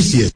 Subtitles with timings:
[0.00, 0.29] la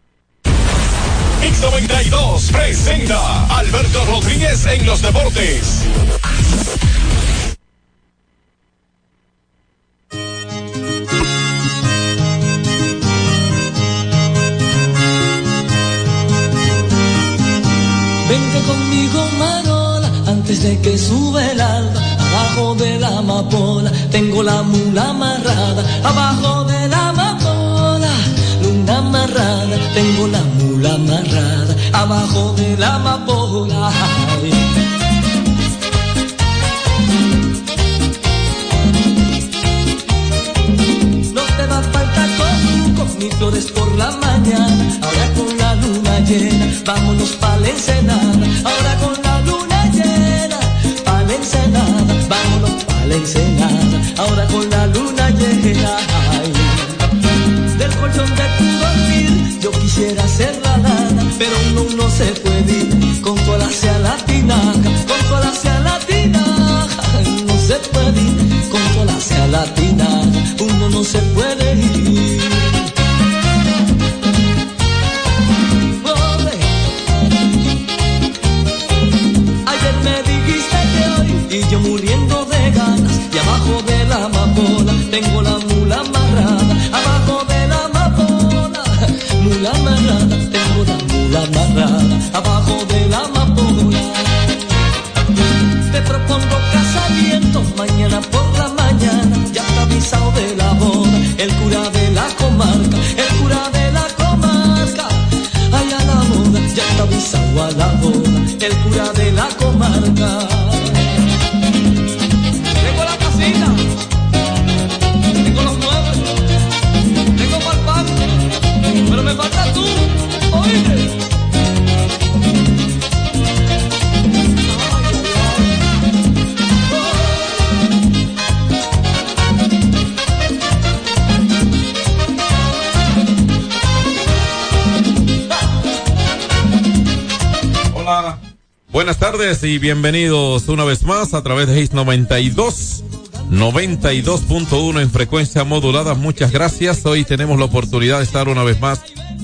[139.65, 143.03] y bienvenidos una vez más a través de Hits 92,
[143.51, 146.15] 92.1 en frecuencia modulada.
[146.15, 147.07] Muchas gracias.
[147.07, 149.01] Hoy tenemos la oportunidad de estar una vez más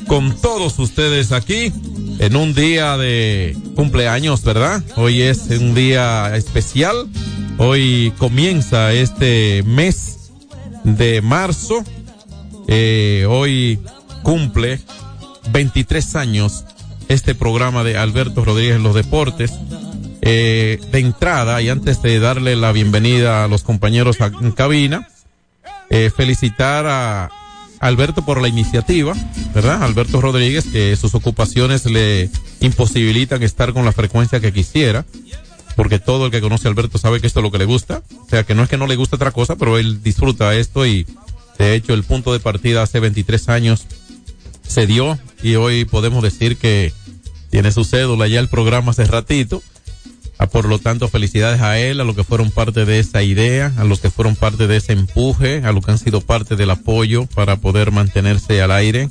[0.06, 1.72] con todos ustedes aquí
[2.18, 4.82] en un día de cumpleaños, ¿verdad?
[4.96, 7.08] Hoy es un día especial.
[7.56, 10.32] Hoy comienza este mes
[10.84, 11.82] de marzo.
[12.68, 13.80] Eh, hoy
[14.22, 14.80] cumple
[15.50, 16.64] 23 años
[17.10, 19.52] este programa de Alberto Rodríguez en los deportes.
[20.22, 25.08] Eh, de entrada y antes de darle la bienvenida a los compañeros en cabina,
[25.88, 27.30] eh, felicitar a
[27.80, 29.14] Alberto por la iniciativa,
[29.54, 29.82] ¿verdad?
[29.82, 32.28] Alberto Rodríguez, que sus ocupaciones le
[32.60, 35.06] imposibilitan estar con la frecuencia que quisiera,
[35.74, 38.02] porque todo el que conoce a Alberto sabe que esto es lo que le gusta,
[38.10, 40.84] o sea que no es que no le gusta otra cosa, pero él disfruta esto
[40.84, 41.06] y
[41.58, 43.86] de hecho el punto de partida hace 23 años
[44.68, 46.92] se dio y hoy podemos decir que
[47.50, 49.62] tiene su cédula ya el programa hace ratito.
[50.42, 53.74] Ah, por lo tanto, felicidades a él, a los que fueron parte de esa idea,
[53.76, 56.70] a los que fueron parte de ese empuje, a los que han sido parte del
[56.70, 59.10] apoyo para poder mantenerse al aire,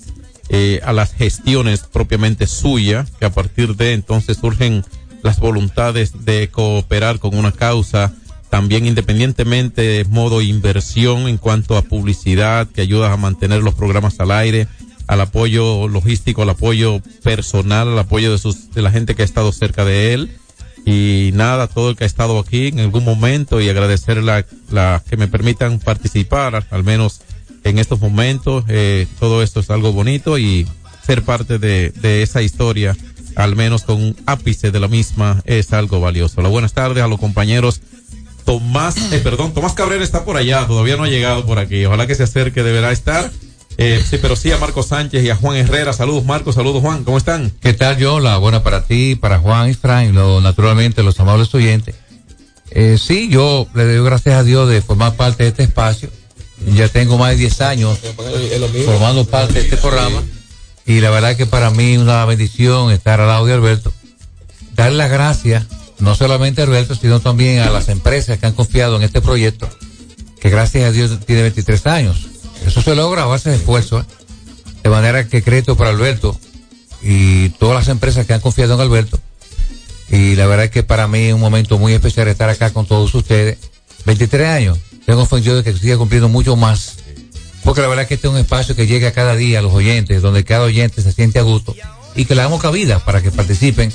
[0.50, 4.84] eh, a las gestiones propiamente suyas, que a partir de entonces surgen
[5.22, 8.12] las voluntades de cooperar con una causa,
[8.50, 14.20] también independientemente de modo inversión en cuanto a publicidad, que ayuda a mantener los programas
[14.20, 14.68] al aire,
[15.06, 19.26] al apoyo logístico, al apoyo personal, al apoyo de sus, de la gente que ha
[19.26, 20.32] estado cerca de él.
[20.86, 25.04] Y nada, todo el que ha estado aquí en algún momento y agradecer la, la
[25.08, 27.22] que me permitan participar, al menos
[27.64, 28.64] en estos momentos.
[28.68, 30.68] Eh, todo esto es algo bonito y
[31.06, 32.96] ser parte de, de esa historia,
[33.36, 36.42] al menos con un ápice de la misma, es algo valioso.
[36.42, 37.82] La buenas tardes a los compañeros.
[38.46, 41.86] Tomás, eh, perdón, Tomás Cabrera está por allá, todavía no ha llegado por aquí.
[41.86, 43.32] Ojalá que se acerque, deberá estar.
[43.82, 45.94] Eh, sí, pero sí a Marco Sánchez y a Juan Herrera.
[45.94, 46.52] Saludos, Marco.
[46.52, 47.06] Saludos, Juan.
[47.06, 47.50] ¿Cómo están?
[47.62, 48.36] ¿Qué tal, Yola?
[48.36, 51.96] Buena para ti, para Juan y Frank, lo, naturalmente los amables oyentes.
[52.72, 56.10] Eh, sí, yo le doy gracias a Dios de formar parte de este espacio.
[56.76, 58.00] Ya tengo más de 10 años
[58.86, 60.24] formando parte de este programa.
[60.86, 63.94] Y la verdad que para mí una bendición estar al lado de Alberto.
[64.74, 65.68] Darle las gracias,
[66.00, 69.70] no solamente a Alberto, sino también a las empresas que han confiado en este proyecto,
[70.42, 72.28] que gracias a Dios tiene 23 años.
[72.66, 74.00] Eso se logra a base de esfuerzo.
[74.00, 74.04] ¿eh?
[74.84, 76.40] De manera que crédito para Alberto
[77.02, 79.20] y todas las empresas que han confiado en Alberto.
[80.10, 82.86] Y la verdad es que para mí es un momento muy especial estar acá con
[82.86, 83.58] todos ustedes.
[84.06, 84.78] 23 años.
[85.06, 86.98] Tengo ofensivo de que siga cumpliendo mucho más.
[87.64, 89.74] porque la verdad es que este es un espacio que llega cada día a los
[89.74, 91.76] oyentes, donde cada oyente se siente a gusto
[92.16, 93.94] y que le damos cabida para que participen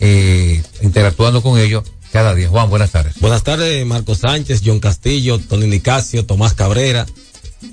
[0.00, 2.48] eh, interactuando con ellos cada día.
[2.48, 3.18] Juan, buenas tardes.
[3.20, 7.06] Buenas tardes, Marco Sánchez, John Castillo, Tony Nicasio, Tomás Cabrera,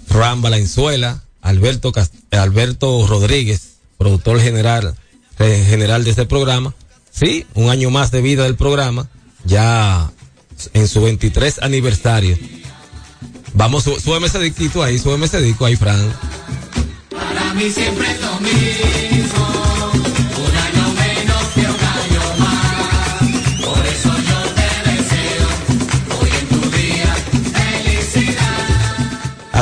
[0.09, 1.91] Ram Valenzuela, Alberto,
[2.31, 4.95] Alberto Rodríguez, productor general,
[5.39, 6.73] eh, general de este programa.
[7.11, 9.07] Sí, un año más de vida del programa,
[9.43, 10.11] ya
[10.73, 12.37] en su 23 aniversario.
[13.53, 16.13] Vamos, súbeme ese disquito ahí, súbeme ese disco ahí, Fran.
[17.09, 19.40] Para mí siempre es lo mismo.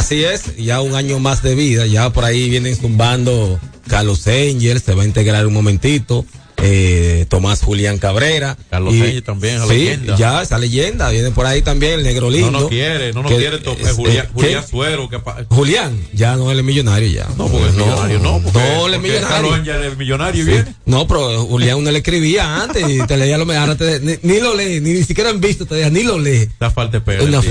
[0.10, 1.86] Así es, ya un año más de vida.
[1.86, 6.26] Ya por ahí vienen zumbando Carlos Angel, se va a integrar un momentito
[6.62, 8.58] eh, Tomás Julián Cabrera.
[8.70, 10.16] Carlos y, también, esa sí, leyenda.
[10.18, 12.52] ya, esa leyenda, viene por ahí también el negro lindo.
[12.52, 15.10] No nos quiere, no nos quiere eh, Julián, Julián Suero.
[15.10, 15.20] Que,
[15.50, 17.28] Julián, ya no es millonario ya.
[17.38, 18.40] No, porque es millonario, no.
[18.40, 19.28] Porque, no, él es millonario.
[19.30, 20.52] Carlos es millonario sí.
[20.52, 20.76] viene.
[20.86, 24.56] No, pero Julián uno le escribía antes y te leía lo mejor, ni, ni, lo
[24.56, 26.50] lee, ni, ni siquiera han visto, te ni lo lee.
[26.60, 27.42] Da falta de pelo.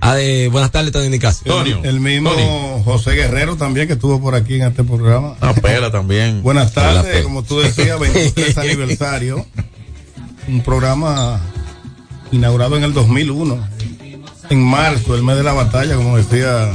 [0.00, 1.44] Ah, de, buenas tardes, Tony Nicasio.
[1.46, 1.80] Tonio.
[1.84, 2.82] El mismo Tony.
[2.84, 5.36] José Guerrero también que estuvo por aquí en este programa.
[5.40, 6.42] Una pela también.
[6.42, 9.46] Buenas tardes, como tú decías, 23 aniversario
[10.48, 11.40] un programa
[12.32, 13.68] inaugurado en el 2001,
[14.50, 16.72] en marzo, el mes de la batalla, como decía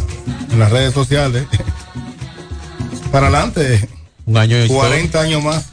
[0.51, 1.45] en las redes sociales.
[3.11, 3.87] Para adelante,
[4.25, 5.65] un año 40 años más.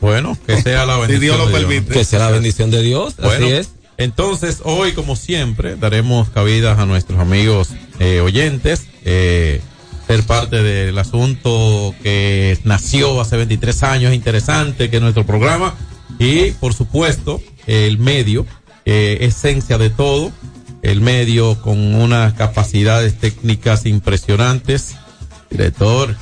[0.00, 1.20] Bueno, que sea la bendición.
[1.20, 1.92] si Dios lo permite.
[1.92, 3.16] Que sea la bendición de Dios.
[3.16, 3.70] Bueno, así es.
[3.96, 7.70] Entonces, hoy, como siempre, daremos cabidas a nuestros amigos
[8.00, 8.86] eh, oyentes.
[9.04, 9.60] Eh,
[10.06, 15.74] ser parte del asunto que nació hace 23 años, interesante, que es nuestro programa.
[16.18, 18.46] Y por supuesto, el medio,
[18.84, 20.32] eh, esencia de todo,
[20.82, 24.96] el medio con unas capacidades técnicas impresionantes.
[25.50, 26.16] Director.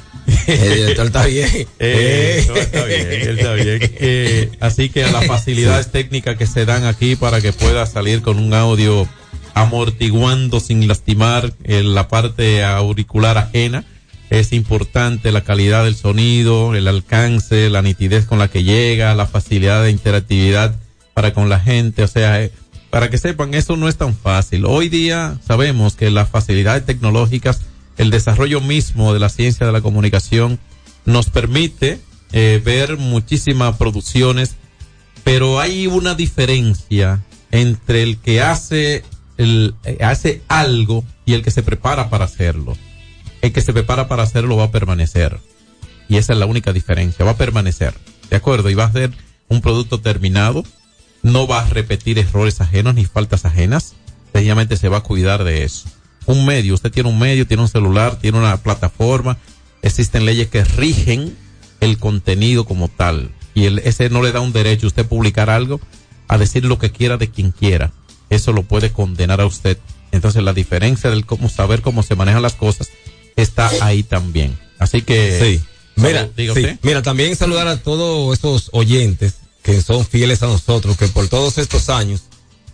[0.47, 1.49] El director está bien.
[1.81, 3.79] Eh, está bien, está bien.
[3.83, 8.23] Eh, así que a las facilidades técnicas que se dan aquí para que pueda salir
[8.23, 9.09] con un audio
[9.55, 13.85] amortiguando sin lastimar la parte auricular ajena
[14.33, 19.27] es importante la calidad del sonido, el alcance, la nitidez con la que llega, la
[19.27, 20.75] facilidad de interactividad
[21.13, 22.51] para con la gente, o sea, eh,
[22.89, 24.65] para que sepan, eso no es tan fácil.
[24.65, 27.61] Hoy día sabemos que las facilidades tecnológicas,
[27.99, 30.59] el desarrollo mismo de la ciencia de la comunicación
[31.05, 32.01] nos permite
[32.33, 34.57] eh, ver muchísimas producciones,
[35.25, 39.05] pero hay una diferencia entre el que hace
[39.43, 42.77] el, eh, hace algo y el que se prepara para hacerlo
[43.43, 45.39] el que se prepara para hacerlo va a permanecer.
[46.09, 47.93] Y esa es la única diferencia, va a permanecer.
[48.31, 48.71] ¿De acuerdo?
[48.71, 49.11] Y va a ser
[49.49, 50.65] un producto terminado,
[51.23, 53.95] no va a repetir errores ajenos ni faltas ajenas,
[54.33, 55.89] sencillamente se va a cuidar de eso.
[56.25, 59.39] Un medio, usted tiene un medio, tiene un celular, tiene una plataforma,
[59.83, 61.37] existen leyes que rigen
[61.81, 63.33] el contenido como tal.
[63.55, 65.81] Y el, ese no le da un derecho a usted publicar algo,
[66.29, 67.93] a decir lo que quiera de quien quiera.
[68.33, 69.77] Eso lo puede condenar a usted.
[70.11, 72.89] Entonces la diferencia del cómo saber cómo se manejan las cosas
[73.37, 74.59] está ahí también.
[74.79, 75.39] Así que.
[75.39, 75.61] Sí.
[75.97, 76.31] Mira,
[76.81, 81.59] mira, también saludar a todos esos oyentes que son fieles a nosotros, que por todos
[81.59, 82.23] estos años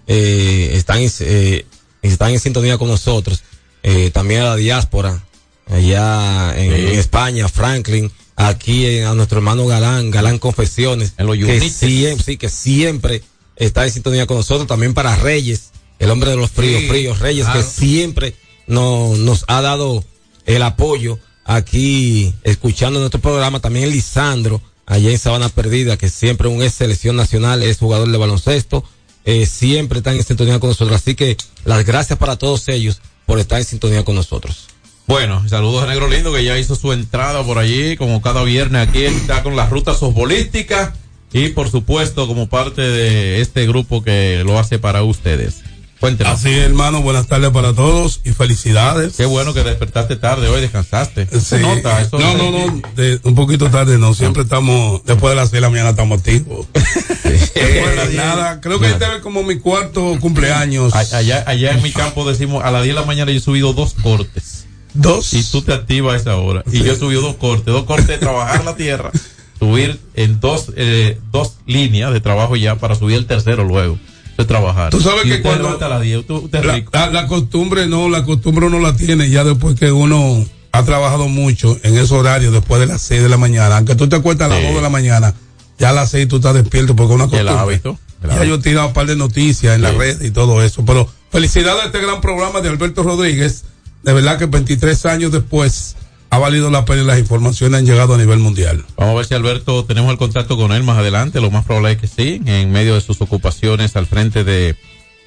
[0.06, 1.66] eh, están, eh,
[2.02, 3.42] están en sintonía con nosotros.
[3.82, 5.24] Eh, también a la diáspora,
[5.66, 12.24] allá en, España, Franklin, aquí a nuestro hermano Galán, Galán Confesiones, en los que siempre,
[12.24, 13.22] sí, que siempre
[13.58, 14.66] está en sintonía con nosotros.
[14.66, 18.34] También para Reyes, el hombre de los fríos, fríos, Reyes, que siempre
[18.66, 20.04] no, nos ha dado
[20.46, 23.60] el apoyo aquí escuchando nuestro programa.
[23.60, 28.18] También Lisandro, allá en Sabana Perdida, que siempre un ex selección nacional, es jugador de
[28.18, 28.84] baloncesto,
[29.24, 31.00] eh, siempre están en sintonía con nosotros.
[31.00, 34.68] Así que las gracias para todos ellos por estar en sintonía con nosotros.
[35.06, 38.86] Bueno, saludos a Negro Lindo que ya hizo su entrada por allí, como cada viernes
[38.86, 40.92] aquí está con las rutas futbolísticas
[41.32, 45.62] y por supuesto como parte de este grupo que lo hace para ustedes.
[46.00, 46.34] Cuéntenos.
[46.34, 49.16] Así, hermano, buenas tardes para todos y felicidades.
[49.16, 51.26] Qué bueno que despertaste tarde hoy, descansaste.
[51.26, 51.56] Sí.
[51.56, 52.82] no, no, no,
[53.24, 56.66] un poquito tarde no, siempre estamos, después de las seis de la mañana estamos activos.
[57.60, 60.94] Eh, nada, creo que este es como mi cuarto cumpleaños.
[60.94, 63.72] Allá, allá en mi campo decimos, a las 10 de la mañana yo he subido
[63.72, 64.66] dos cortes.
[64.94, 65.34] Dos.
[65.34, 66.62] Y tú te activas a esa hora.
[66.70, 69.10] Y yo he subido dos cortes, dos cortes de trabajar la tierra,
[69.58, 73.98] subir en dos, eh, dos líneas de trabajo ya para subir el tercero luego
[74.36, 74.90] de trabajar.
[74.90, 79.74] Tú sabes que cuando la, la, costumbre no, la costumbre uno la tiene ya después
[79.74, 83.78] que uno ha trabajado mucho en ese horario después de las 6 de la mañana.
[83.78, 85.34] Aunque tú te acuestas a las 2 de la mañana,
[85.78, 87.52] ya a las 6 tú estás despierto porque una costumbre.
[87.52, 87.98] El hábito.
[88.22, 90.84] ya yo he tirado un par de noticias en la red y todo eso.
[90.84, 93.64] Pero felicidades a este gran programa de Alberto Rodríguez
[94.02, 95.96] de verdad que 23 años después
[96.30, 98.84] ha valido la pena y las informaciones han llegado a nivel mundial.
[98.96, 101.92] Vamos a ver si Alberto tenemos el contacto con él más adelante, lo más probable
[101.92, 104.76] es que sí, en medio de sus ocupaciones al frente de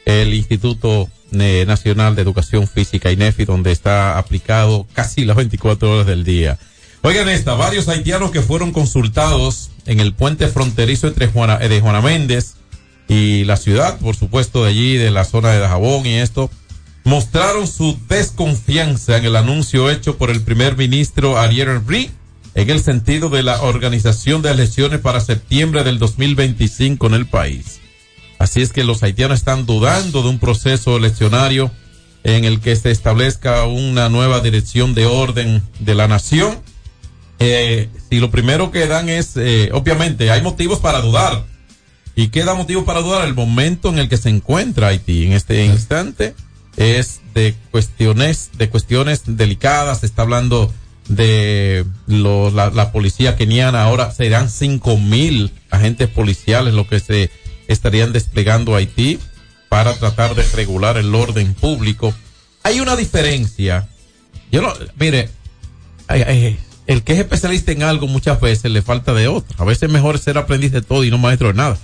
[0.06, 6.08] el Instituto eh, Nacional de Educación Física INEFI, donde está aplicado casi las 24 horas
[6.08, 6.58] del día.
[7.04, 11.82] Oigan esta, varios haitianos que fueron consultados en el puente fronterizo entre Juana, eh, de
[11.82, 12.56] Juana Méndez
[13.08, 16.52] y la ciudad, por supuesto, de allí, de la zona de Dajabón y esto,
[17.04, 22.12] mostraron su desconfianza en el anuncio hecho por el primer ministro Ariel Henry
[22.54, 27.80] en el sentido de la organización de elecciones para septiembre del 2025 en el país.
[28.40, 31.72] Así es que los haitianos están dudando de un proceso eleccionario
[32.24, 36.60] en el que se establezca una nueva dirección de orden de la nación.
[37.40, 41.46] Eh, si lo primero que dan es, eh, obviamente, hay motivos para dudar.
[42.16, 43.28] ¿Y qué da motivo para dudar?
[43.28, 46.36] El momento en el que se encuentra Haití en este instante
[46.78, 50.02] es de cuestiones, de cuestiones delicadas.
[50.02, 50.74] Se está hablando
[51.08, 53.84] de la, policía keniana.
[53.84, 57.30] Ahora serán cinco mil agentes policiales lo que se
[57.68, 59.20] estarían desplegando a Haití
[59.70, 62.14] para tratar de regular el orden público.
[62.64, 63.88] Hay una diferencia.
[64.52, 65.30] Yo no, mire,
[66.88, 69.56] el que es especialista en algo muchas veces le falta de otro.
[69.58, 71.78] A veces es mejor ser aprendiz de todo y no maestro de nada.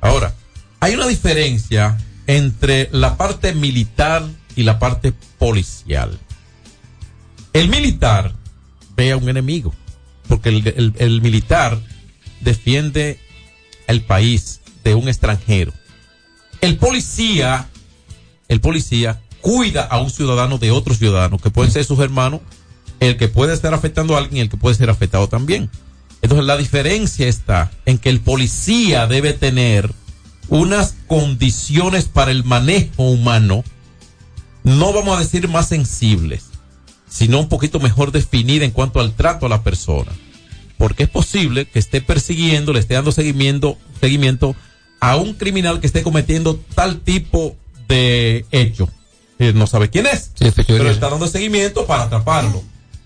[0.00, 0.34] Ahora,
[0.80, 4.24] hay una diferencia entre la parte militar
[4.56, 6.18] y la parte policial.
[7.52, 8.34] El militar
[8.96, 9.74] ve a un enemigo,
[10.28, 11.78] porque el, el, militar
[12.40, 13.18] defiende
[13.86, 15.72] el país de un extranjero.
[16.60, 17.68] El policía,
[18.48, 22.40] el policía cuida a un ciudadano de otro ciudadano, que pueden ser sus hermanos,
[23.00, 25.70] el que puede estar afectando a alguien y el que puede ser afectado también.
[26.22, 29.92] Entonces la diferencia está en que el policía debe tener
[30.48, 33.64] unas condiciones para el manejo humano,
[34.62, 36.44] no vamos a decir más sensibles,
[37.08, 40.12] sino un poquito mejor definida en cuanto al trato a la persona.
[40.78, 44.56] Porque es posible que esté persiguiendo, le esté dando seguimiento, seguimiento
[45.00, 47.56] a un criminal que esté cometiendo tal tipo
[47.88, 48.88] de hecho.
[49.38, 52.62] Eh, no sabe quién es, Sí, pero está dando seguimiento para atraparlo.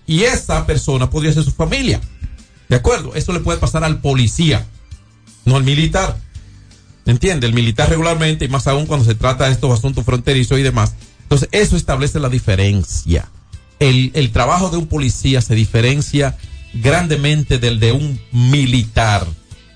[0.07, 2.01] Y esa persona podría ser su familia.
[2.67, 3.15] ¿De acuerdo?
[3.15, 4.65] Eso le puede pasar al policía,
[5.45, 6.17] no al militar.
[7.05, 7.47] ¿Entiende?
[7.47, 10.93] El militar regularmente, y más aún cuando se trata de estos asuntos fronterizos y demás.
[11.23, 13.29] Entonces, eso establece la diferencia.
[13.79, 16.37] El, el trabajo de un policía se diferencia
[16.73, 19.25] grandemente del de un militar.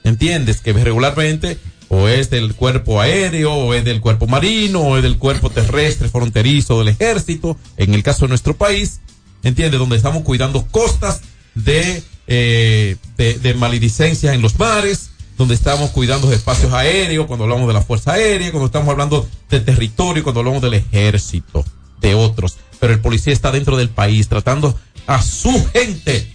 [0.03, 0.61] ¿Entiendes?
[0.61, 1.57] Que regularmente
[1.93, 6.09] o es del cuerpo aéreo, o es del cuerpo marino, o es del cuerpo terrestre
[6.09, 8.99] fronterizo del ejército, en el caso de nuestro país,
[9.43, 9.77] ¿entiende?
[9.77, 11.21] Donde estamos cuidando costas
[11.53, 17.67] de, eh, de, de maledicencias en los mares, donde estamos cuidando espacios aéreos, cuando hablamos
[17.67, 21.65] de la Fuerza Aérea, cuando estamos hablando del territorio, cuando hablamos del ejército,
[22.01, 22.57] de otros.
[22.79, 26.31] Pero el policía está dentro del país, tratando a su gente.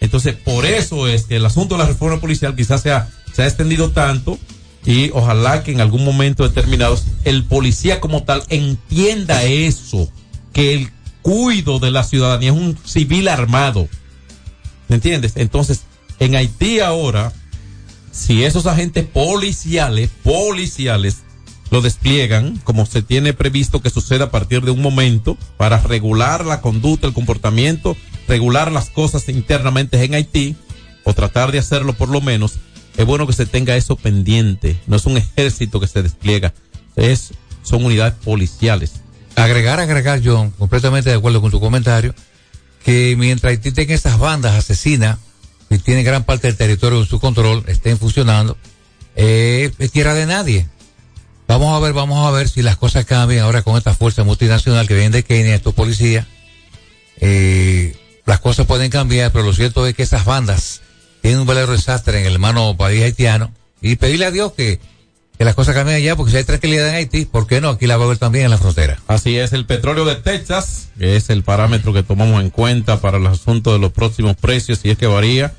[0.00, 3.46] Entonces, por eso es que el asunto de la reforma policial quizás sea, se ha
[3.46, 4.38] extendido tanto
[4.84, 10.10] y ojalá que en algún momento determinado el policía como tal entienda eso,
[10.52, 10.90] que el
[11.20, 13.88] cuido de la ciudadanía es un civil armado.
[14.88, 15.32] ¿Me entiendes?
[15.34, 15.82] Entonces,
[16.20, 17.32] en Haití ahora,
[18.10, 21.18] si esos agentes policiales, policiales,
[21.70, 26.46] lo despliegan, como se tiene previsto que suceda a partir de un momento, para regular
[26.46, 27.96] la conducta, el comportamiento,
[28.26, 30.56] regular las cosas internamente en Haití,
[31.04, 32.58] o tratar de hacerlo por lo menos,
[32.96, 34.78] es bueno que se tenga eso pendiente.
[34.86, 36.52] No es un ejército que se despliega,
[36.96, 38.94] es, son unidades policiales.
[39.36, 42.14] Agregar, agregar, John, completamente de acuerdo con tu comentario,
[42.84, 45.18] que mientras Haití tenga esas bandas asesinas,
[45.70, 48.56] y tiene gran parte del territorio en su control, estén funcionando,
[49.16, 50.66] eh, es tierra de nadie.
[51.46, 54.86] Vamos a ver, vamos a ver si las cosas cambian ahora con esta fuerza multinacional
[54.86, 56.26] que viene de Kenia, estos policías.
[57.20, 57.96] Eh,
[58.26, 60.82] las cosas pueden cambiar, pero lo cierto es que esas bandas
[61.22, 64.80] tienen un verdadero desastre en el hermano país haitiano y pedirle a Dios que,
[65.38, 67.68] que las cosas cambien allá porque si hay tranquilidad en Haití, ¿por qué no?
[67.68, 68.98] Aquí la va a haber también en la frontera.
[69.06, 73.18] Así es, el petróleo de Texas, que es el parámetro que tomamos en cuenta para
[73.18, 75.54] el asunto de los próximos precios, si es que varía,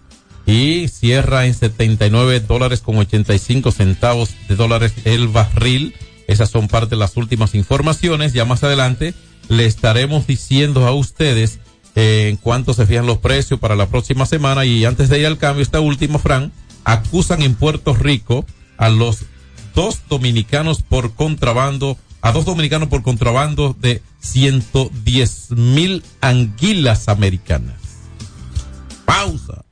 [0.46, 5.94] y cierra en 79 dólares con 85 centavos de dólares el barril.
[6.26, 8.32] Esas son parte de las últimas informaciones.
[8.32, 9.14] Ya más adelante
[9.48, 11.60] le estaremos diciendo a ustedes
[11.96, 14.64] en cuánto se fijan los precios para la próxima semana.
[14.64, 16.52] Y antes de ir al cambio, esta última, Fran,
[16.84, 18.44] acusan en Puerto Rico
[18.76, 19.20] a los
[19.74, 27.76] dos dominicanos por contrabando, a dos dominicanos por contrabando de 110 mil anguilas americanas.
[29.06, 29.64] Pausa.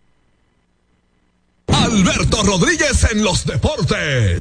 [1.66, 4.40] Alberto Rodríguez en los deportes.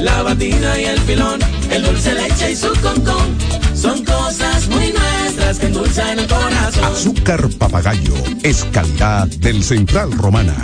[0.00, 3.36] la batina y el filón, el dulce leche y su concón.
[3.74, 6.84] Son cosas muy nuestras que endulzan el corazón.
[6.84, 10.56] Azúcar papagayo es calidad del Central Romana.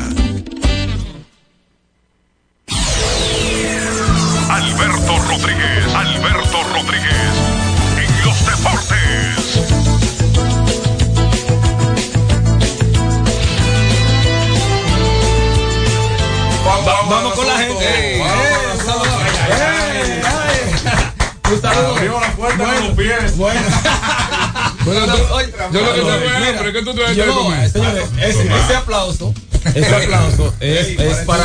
[21.56, 21.96] Un saludo.
[21.96, 23.36] Abrió la puerta con los pies.
[23.36, 23.60] Bueno.
[24.84, 25.18] Bueno, tú-
[25.72, 27.70] yo lo que te voy a pero es que tú te vas a yo, comer.
[27.70, 29.34] señores, ese, ese aplauso,
[29.74, 31.44] ese aplauso es, es para,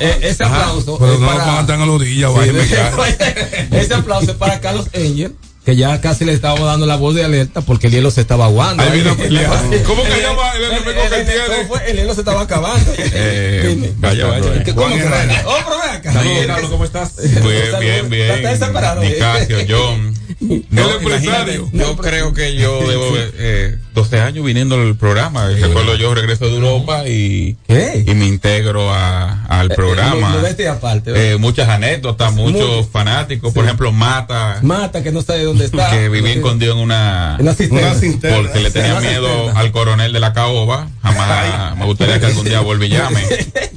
[0.00, 1.44] eh, ese aplauso Pero es no lo para,
[1.92, 2.28] orilla,
[3.70, 5.36] ese aplauso es para Carlos Engel,
[5.68, 8.46] que ya casi le estábamos dando la voz de alerta porque el hielo se estaba
[8.46, 8.82] aguando.
[8.82, 9.50] Ahí vino a pelear.
[9.86, 11.40] ¿Cómo que llama el enemigo que tiene?
[11.46, 11.90] ¿Cómo fue?
[11.90, 12.90] El hielo se estaba acabando.
[13.20, 14.64] Eh, vaya, vaya.
[14.64, 15.42] ¿Qué- ¿Cómo que vaya?
[15.44, 16.12] Oh, pero ven acá.
[16.14, 17.16] Saludos, Carlos, ¿cómo estás?
[17.42, 18.46] Bien, bien, bien.
[18.46, 18.98] ¿Estás?
[19.00, 20.14] Nicasio, John.
[20.70, 21.68] No, El empresario.
[21.72, 25.48] Yo creo que yo debo eh, 12 años viniendo al programa.
[25.48, 30.30] Recuerdo yo regreso de Europa y, y me integro a- al programa.
[30.30, 31.10] Lo, lo de este aparte.
[31.12, 31.32] ¿verdad?
[31.32, 33.52] Eh, muchas anécdotas, muchos Muy- fanáticos.
[33.52, 35.90] Por ejemplo, Mata, Mata que no sabe dónde está.
[35.90, 37.36] que vivía escondido en una.
[37.40, 37.88] En cisterna.
[37.90, 38.36] Una cisterna.
[38.38, 39.60] Porque le tenía miedo cisterna.
[39.60, 40.88] al coronel de la caoba.
[41.02, 43.22] Jamás me gustaría que algún día vuelva y llame.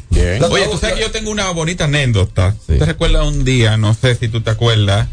[0.10, 0.44] Bien.
[0.50, 2.54] Oye, tú sabes que yo tengo una bonita anécdota.
[2.68, 5.08] ¿Te recuerdas un día, no sé si tú te acuerdas,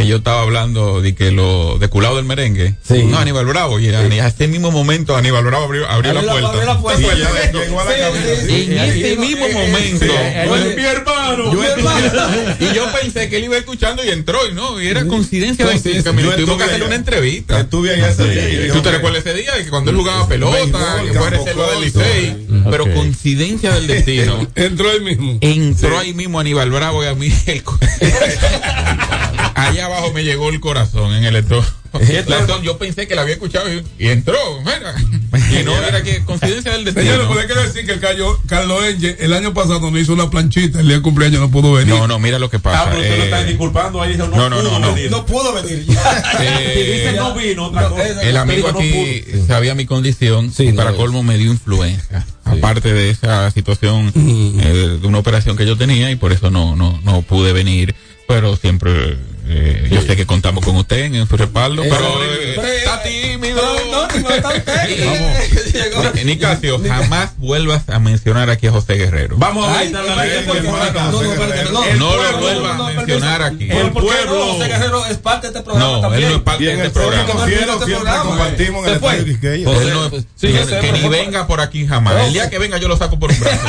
[0.00, 2.74] que yo estaba hablando de que lo de culado del merengue?
[2.82, 3.04] Sí.
[3.04, 3.78] No, Aníbal Bravo.
[3.78, 6.48] Y en ese mismo momento Aníbal Bravo abrió, abrió la puerta.
[6.48, 10.06] abrió la Sí, a en ese mismo momento.
[10.76, 11.50] Mi hermano.
[12.60, 15.70] Y yo pensé que él iba escuchando y entró y no, y era coincidencia de
[15.72, 16.12] Coincidencia.
[16.12, 16.86] Yo tuvimos que estuve hacer allá.
[16.86, 17.60] una entrevista.
[17.60, 18.72] Estuve allá ese día.
[18.72, 19.52] ¿Tú te recuerdas ese día?
[19.62, 21.80] Que cuando él jugaba pelota, que fue reserva del.
[21.80, 22.46] Licey.
[22.70, 24.46] Pero coincidencia del destino.
[24.54, 25.38] Entró ahí mismo.
[25.40, 27.30] Entró ahí mismo Aníbal Bravo y a mí
[29.68, 31.66] allá abajo me llegó el corazón en el estómago.
[32.62, 34.36] Yo pensé que la había escuchado y, y entró.
[34.60, 34.94] Mira.
[35.50, 37.28] Y no, era que coincidencia del Señores, destino.
[37.28, 40.28] pues hay que decir que el Cayo- Carlos Engel el año pasado nos hizo una
[40.30, 41.94] planchita, el día de cumpleaños no pudo venir.
[41.94, 42.82] No, no, mira lo que pasa.
[42.82, 44.94] Ah, pero usted lo eh, está disculpando ahí, dijo, no, no, no, pudo no, no.
[44.94, 45.10] venir.
[45.10, 45.84] No pudo venir.
[46.40, 48.22] eh, Dice no vino, otra cosa.
[48.22, 49.46] el amigo no aquí pudo.
[49.46, 52.24] sabía mi condición Sí, y no, para colmo me dio influenza.
[52.44, 56.74] Aparte de esa situación eh, de una operación que yo tenía y por eso no,
[56.76, 57.94] no, no pude venir.
[58.26, 59.16] Pero siempre
[59.52, 61.82] eh, yo sé que contamos con usted en su respaldo.
[61.82, 63.60] Pero eh, está tímido.
[63.90, 64.10] Vamos.
[66.14, 69.36] Ni- Nicasio, jamás vuelvas a mencionar aquí a José Guerrero.
[69.38, 70.16] Vamos a del No, no, no,
[71.70, 71.84] no.
[71.96, 73.68] No lo pueblo- vuelvas a mencionar aquí.
[73.70, 74.26] El ¿Por qué no?
[74.26, 74.52] pueblo.
[74.54, 76.22] José Guerrero es parte de este programa No, también.
[76.24, 77.32] él no es parte de este programa Este
[78.28, 82.26] compartimos en el estadio no Sí, que, pero ni venga por aquí jamás.
[82.26, 83.66] El día que venga yo lo saco por un brazo.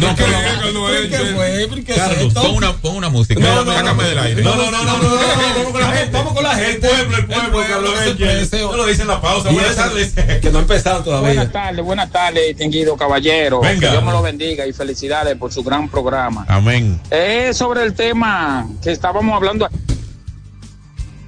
[0.00, 1.34] No, que ¿Qué venga Carlos ¿Qué Engel.
[1.34, 1.66] fue?
[1.68, 3.40] ¿Por qué es Carlos, pon una, pon una música.
[3.40, 4.42] No, no, Sácame no, del aire.
[4.42, 6.18] No, no, no, no, no, no, no, vamos con la gente.
[6.34, 9.50] Con la El pueblo, el pueblo, que lo dice en la pausa.
[9.50, 10.12] Buenas tardes.
[10.40, 11.28] Que no ha empezado todavía.
[11.28, 13.60] Buenas tardes, buenas tardes, distinguido caballero.
[13.60, 13.80] Venga.
[13.80, 16.44] Que Dios me lo bendiga y felicidades por su gran programa.
[16.48, 17.00] Amén.
[17.10, 19.68] Es sobre el tema que estábamos hablando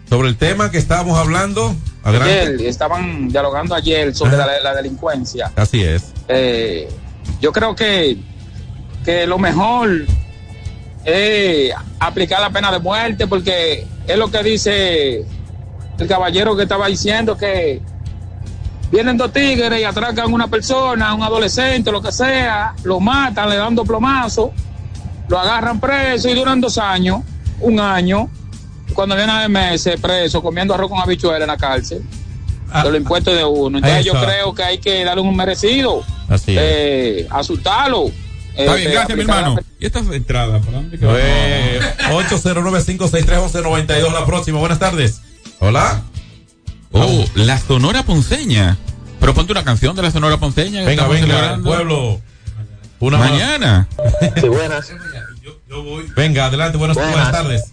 [0.08, 1.74] Sobre el tema que estábamos hablando.
[2.04, 5.52] Ayer, estaban dialogando ayer sobre la, la delincuencia.
[5.56, 6.12] Así es.
[6.28, 6.88] Eh,
[7.40, 8.18] yo creo que,
[9.04, 10.04] que lo mejor
[11.04, 15.24] es aplicar la pena de muerte porque es lo que dice
[15.98, 17.80] el caballero que estaba diciendo que
[18.90, 23.48] vienen dos tigres y atracan a una persona, un adolescente, lo que sea, lo matan,
[23.48, 24.50] le dan dos plomazos,
[25.28, 27.22] lo agarran preso y duran dos años,
[27.60, 28.28] un año,
[28.92, 32.02] cuando viene de meses preso, comiendo arroz con habichuela en la cárcel,
[32.82, 33.78] de los impuestos de uno.
[33.78, 38.10] Entonces yo creo que hay que darle un merecido, Así eh, asustarlo.
[38.56, 39.56] Está bien, este, gracias, mi aplicar la hermano.
[39.56, 40.64] pe- ¿Y estas entradas?
[40.66, 44.58] ¿Para dónde que Eh, 809-563-1192 la próxima.
[44.58, 45.20] Buenas tardes.
[45.58, 46.02] Hola.
[46.92, 48.76] Oh, la Sonora Ponceña.
[49.20, 50.84] Pero ponte una canción de la Sonora Ponceña.
[50.84, 51.68] Venga, venga, celebrando.
[51.70, 52.20] pueblo.
[53.00, 53.18] Una.
[53.18, 53.88] Mañana.
[54.40, 54.92] Sí, buenas.
[56.16, 57.14] Venga, adelante, buenas, Buenas.
[57.14, 57.72] buenas tardes.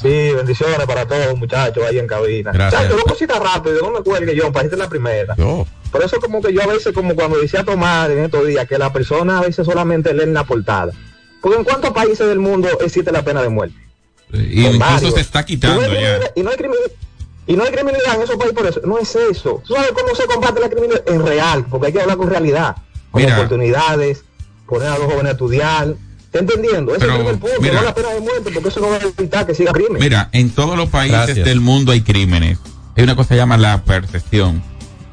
[0.00, 2.52] Sí, bendiciones para todos, muchachos, ahí en cabina.
[2.52, 2.82] Gracias.
[2.82, 5.34] Chacho, dos cositas rápido, no me cuelgue yo, para irte la primera.
[5.36, 5.66] Yo.
[5.90, 8.78] Por eso como que yo a veces, como cuando decía Tomás en estos días, que
[8.78, 10.92] la persona a veces solamente lee en la portada.
[11.40, 13.76] Porque en cuántos países del mundo existe la pena de muerte.
[14.32, 15.14] Y En incluso varios.
[15.14, 16.18] se está quitando y no hay ya.
[16.18, 16.92] criminalidad- Y no hay criminalidad.
[17.46, 18.80] Y no hay criminalidad en esos países por eso.
[18.84, 19.62] No es eso.
[19.66, 21.08] ¿Tú sabes cómo se combate la criminalidad?
[21.08, 22.76] En real, porque hay que hablar con realidad.
[23.10, 23.36] Con Mira.
[23.36, 24.24] oportunidades,
[24.66, 25.94] poner a los jóvenes a estudiar.
[26.26, 26.90] ¿Está entendiendo?
[26.94, 27.74] Ese Pero, es el primer punto, mira.
[27.76, 29.96] no la pena de muerte, porque eso no va a evitar que siga crimen.
[29.98, 31.46] Mira, en todos los países Gracias.
[31.46, 32.58] del mundo hay crímenes.
[32.94, 34.62] Hay una cosa que se llama la percepción.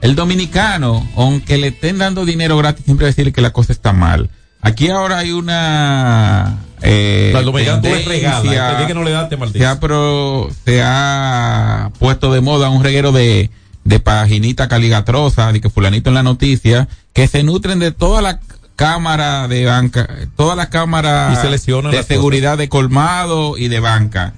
[0.05, 3.73] El dominicano, aunque le estén dando dinero gratis, siempre va a decir que la cosa
[3.73, 4.29] está mal.
[4.61, 7.41] Aquí ahora hay una eh, La
[8.05, 8.43] regalas.
[8.43, 9.59] El día que no le das, te maldice.
[9.59, 13.49] se ha, pro- se ha puesto de moda un reguero de,
[13.83, 18.39] de paginita caligatrosa, de que fulanito en la noticia, que se nutren de toda la
[18.75, 21.31] cámara de banca, todas las cámaras
[21.91, 24.33] de seguridad de colmado y de banca.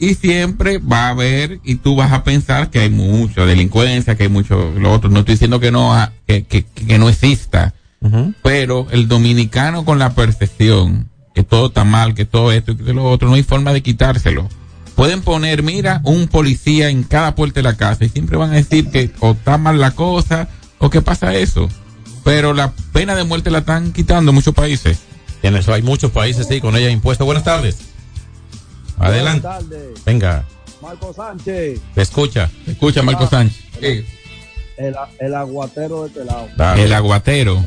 [0.00, 4.24] Y siempre va a haber, y tú vas a pensar que hay mucha delincuencia, que
[4.24, 5.10] hay mucho lo otro.
[5.10, 5.94] No estoy diciendo que no,
[6.26, 7.74] que, que, que no exista,
[8.42, 12.92] pero el dominicano con la percepción que todo está mal, que todo esto y que
[12.92, 14.48] lo otro, no hay forma de quitárselo.
[14.96, 18.54] Pueden poner, mira, un policía en cada puerta de la casa y siempre van a
[18.54, 21.68] decir que o está mal la cosa o que pasa eso.
[22.24, 24.98] Pero la pena de muerte la están quitando en muchos países.
[25.40, 27.22] Tienes, hay muchos países, sí, con ella impuesta.
[27.22, 27.76] Buenas tardes.
[28.98, 29.42] Adelante.
[29.42, 30.04] Tardes.
[30.04, 30.44] Venga,
[30.82, 32.50] Marco Sánchez, te escucha.
[32.66, 33.26] Escucha, Marco.
[33.26, 33.64] Sánchez.
[34.76, 36.46] el, el aguatero de este lado.
[36.56, 36.84] Dale.
[36.84, 37.64] El aguatero.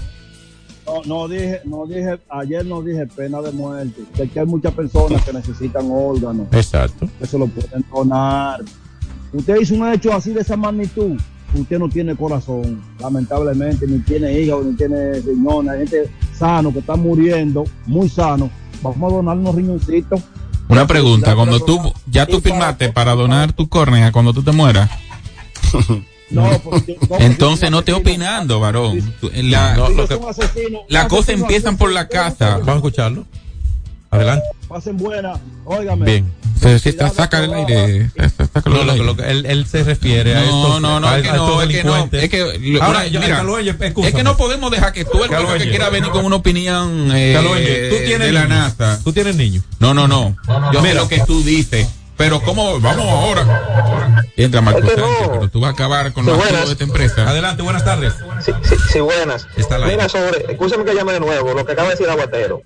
[0.85, 4.73] No, no dije, no dije, ayer no dije pena de muerte, que aquí hay muchas
[4.73, 7.07] personas que necesitan órganos, Exacto.
[7.19, 8.61] que se lo pueden donar.
[9.31, 11.17] Usted hizo un hecho así de esa magnitud,
[11.53, 16.79] usted no tiene corazón, lamentablemente, ni tiene hígado, ni tiene riñones, hay gente sano que
[16.79, 18.49] está muriendo, muy sano.
[18.81, 20.21] Vamos a donar unos riñoncitos.
[20.71, 24.89] Una pregunta, cuando tú, ya tú firmaste para donar tu córnea cuando tú te mueras.
[26.31, 27.97] No, porque- Entonces es no asesino.
[27.97, 29.13] opinando, varón.
[29.33, 30.07] La, No, que-
[30.87, 32.51] la cosa empiezan por la casa.
[32.59, 33.25] Vamos a escucharlo.
[34.11, 34.45] Adelante.
[34.67, 35.33] Pasen buena,
[35.65, 36.05] óigame.
[36.05, 36.31] Bien.
[36.59, 38.11] Se, se está, saca el aire.
[38.65, 41.23] No, del lo, lo él, él se refiere a No, estos, no, no, a, es
[41.23, 43.43] que no, es que no, es que, lo- Ahora, yo, mira,
[44.05, 47.89] es que no podemos dejar que tú el que quiera venir con una opinión eh,
[47.89, 48.77] tú tienes de la niños.
[48.77, 48.99] NASA.
[49.03, 49.63] Tú tienes niños.
[49.79, 50.35] No, no, no.
[50.71, 51.01] Yo sé Mira.
[51.01, 51.87] lo que tú dices.
[52.17, 54.20] Pero cómo, vamos ahora.
[54.37, 55.31] Entra Marco Es que Sánchez, no.
[55.33, 57.29] pero tú vas a acabar con Sí, los de esta empresa.
[57.29, 58.13] Adelante, buenas tardes.
[58.43, 59.47] Sí, sí, sí, buenas.
[59.57, 59.77] Está.
[59.79, 62.61] Mira, sobre, escúchame que llame de nuevo, lo que acaba de decir Aguatero.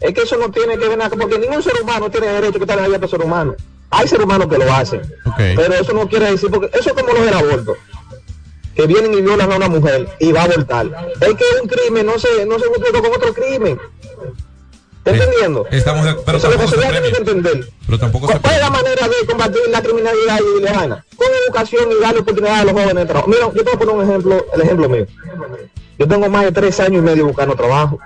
[0.00, 2.72] Es que eso no tiene que ver nada, porque ningún ser humano tiene derecho que
[2.72, 3.54] ahí a otro ser humano.
[3.90, 5.00] Hay seres humanos que lo hacen.
[5.36, 7.76] Pero eso no quiere decir, porque eso es como lo del aborto.
[8.74, 10.86] que vienen y violan a una mujer y va a abortar.
[11.20, 13.78] Es que un crimen no se, no se con otro crimen.
[14.98, 15.66] ¿Estás entendiendo?
[15.70, 17.68] Estamos de, pero Eso tampoco se tiene que entender.
[17.86, 21.04] Pero tampoco se ¿Cuál es la manera de combatir la criminalidad y lejana?
[21.16, 23.28] Con educación y darle oportunidad a los jóvenes de trabajo.
[23.28, 25.06] Mira, yo te voy a poner un ejemplo, el ejemplo mío.
[25.98, 27.98] Yo tengo más de tres años y medio buscando trabajo.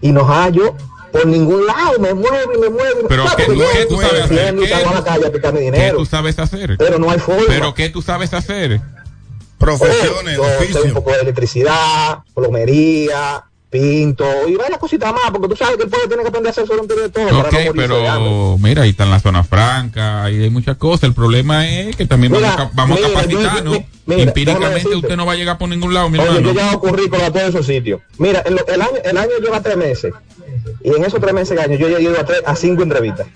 [0.00, 0.74] Y no hallo
[1.12, 3.08] por ningún lado, me muevo y me muevo.
[3.08, 4.56] Pero Claro, ¿qué, yo tú sabes hacer?
[4.56, 5.96] ¿Qué, salgo a la calle a picar mi qué dinero.
[5.98, 6.76] tú sabes hacer?
[6.78, 7.44] Pero no hay forma.
[7.46, 8.80] ¿Pero qué tú sabes hacer?
[9.58, 15.48] Profesiones, Oh, yo sé un poco de electricidad, plomería, pinto y varias cositas más, porque
[15.48, 17.40] tú sabes que el pueblo tiene que aprender a hacer solo un de todo.
[17.40, 21.04] Ok, no pero mira, ahí está en la zona franca, ahí hay muchas cosas.
[21.04, 23.72] El problema es que también Mira, vamos, a, vamos mira, a capacitarnos.
[23.74, 26.48] mira, mira, Empíricamente usted no va a llegar por ningún lado, mi Oye, hermano.
[26.48, 28.00] yo ya hago currículo a todos esos sitios.
[28.16, 30.14] Mira, el, año, el año lleva tres meses.
[30.82, 32.82] Y en esos tres meses de año yo ya he ido a, tres, a cinco
[32.82, 33.26] entrevistas.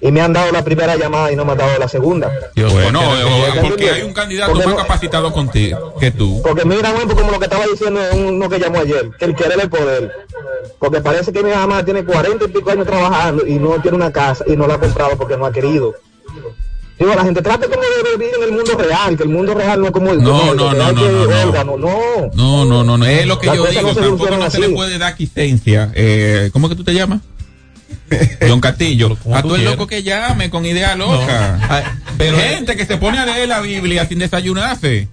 [0.00, 2.30] Y me han dado la primera llamada y no me han dado la segunda.
[2.54, 6.42] bueno, porque- eh, porque- porque hay un candidato porque más no- capacitado contigo que tú.
[6.42, 9.58] Porque mira, bueno, como lo que estaba diciendo uno que llamó ayer, que el querer
[9.60, 10.12] el poder.
[10.78, 14.12] Porque parece que mi mamá tiene 40 y pico años trabajando y no tiene una
[14.12, 15.94] casa y no la ha comprado porque no ha querido.
[16.98, 19.78] Digo, la gente trata como de vivir en el mundo real, que el mundo real
[19.80, 21.76] no es como el No, no, no, hay no, que no, no.
[21.76, 22.30] no.
[22.34, 25.14] No, no, no, no, es lo que yo digo, tampoco no se le puede dar
[25.14, 25.90] quisencia.
[25.94, 27.20] Eh, ¿Cómo que tú te llamas?
[28.48, 29.16] John Castillo.
[29.32, 31.84] A tú todo el loco que llame con idea loca.
[32.18, 35.08] pero- Gente que se pone a leer la Biblia sin desayunarse.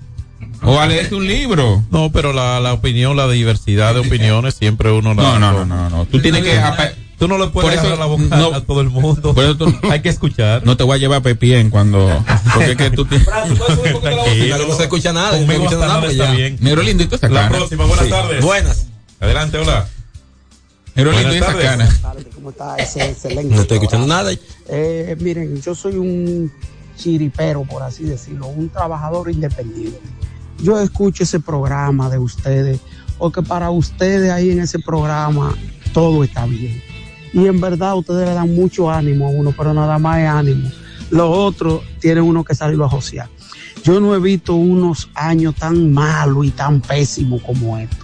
[0.65, 1.83] O a leerse un libro.
[1.91, 5.21] No, pero la, la opinión, la diversidad de opiniones, siempre uno la.
[5.23, 6.05] No, no, no, no, no.
[6.05, 6.57] Tú tienes que.
[7.19, 8.53] Tú no le puedes Por eso, dejar la boca no.
[8.53, 9.33] a todo el mundo.
[9.33, 10.65] Por eso tú- Hay que escuchar.
[10.65, 12.23] No te voy a llevar a Pepien cuando.
[12.53, 13.27] Porque es que tú tienes.
[13.27, 15.27] No se escucha nada.
[15.31, 16.57] No se Conmigo escucha nada porque está bien.
[16.59, 18.11] Negro lindo y tú esa La próxima, buenas Sí.
[18.11, 18.43] tardes.
[18.43, 18.87] Buenas.
[19.19, 19.87] Adelante, hola.
[20.95, 21.99] Negro lindo y Buenas esa tardes.
[21.99, 22.23] cana.
[22.35, 23.55] ¿Cómo está ese excelente?
[23.55, 24.31] No estoy escuchando nada.
[24.67, 26.51] Eh, miren, yo soy un
[26.97, 29.99] chiripero, por así decirlo, un trabajador independiente.
[30.61, 32.79] Yo escucho ese programa de ustedes,
[33.17, 35.55] porque para ustedes ahí en ese programa
[35.93, 36.81] todo está bien.
[37.33, 40.69] Y en verdad ustedes le dan mucho ánimo a uno, pero nada más es ánimo.
[41.09, 43.29] Los otros tienen uno que salirlo a josear.
[43.83, 48.02] Yo no he visto unos años tan malos y tan pésimos como estos.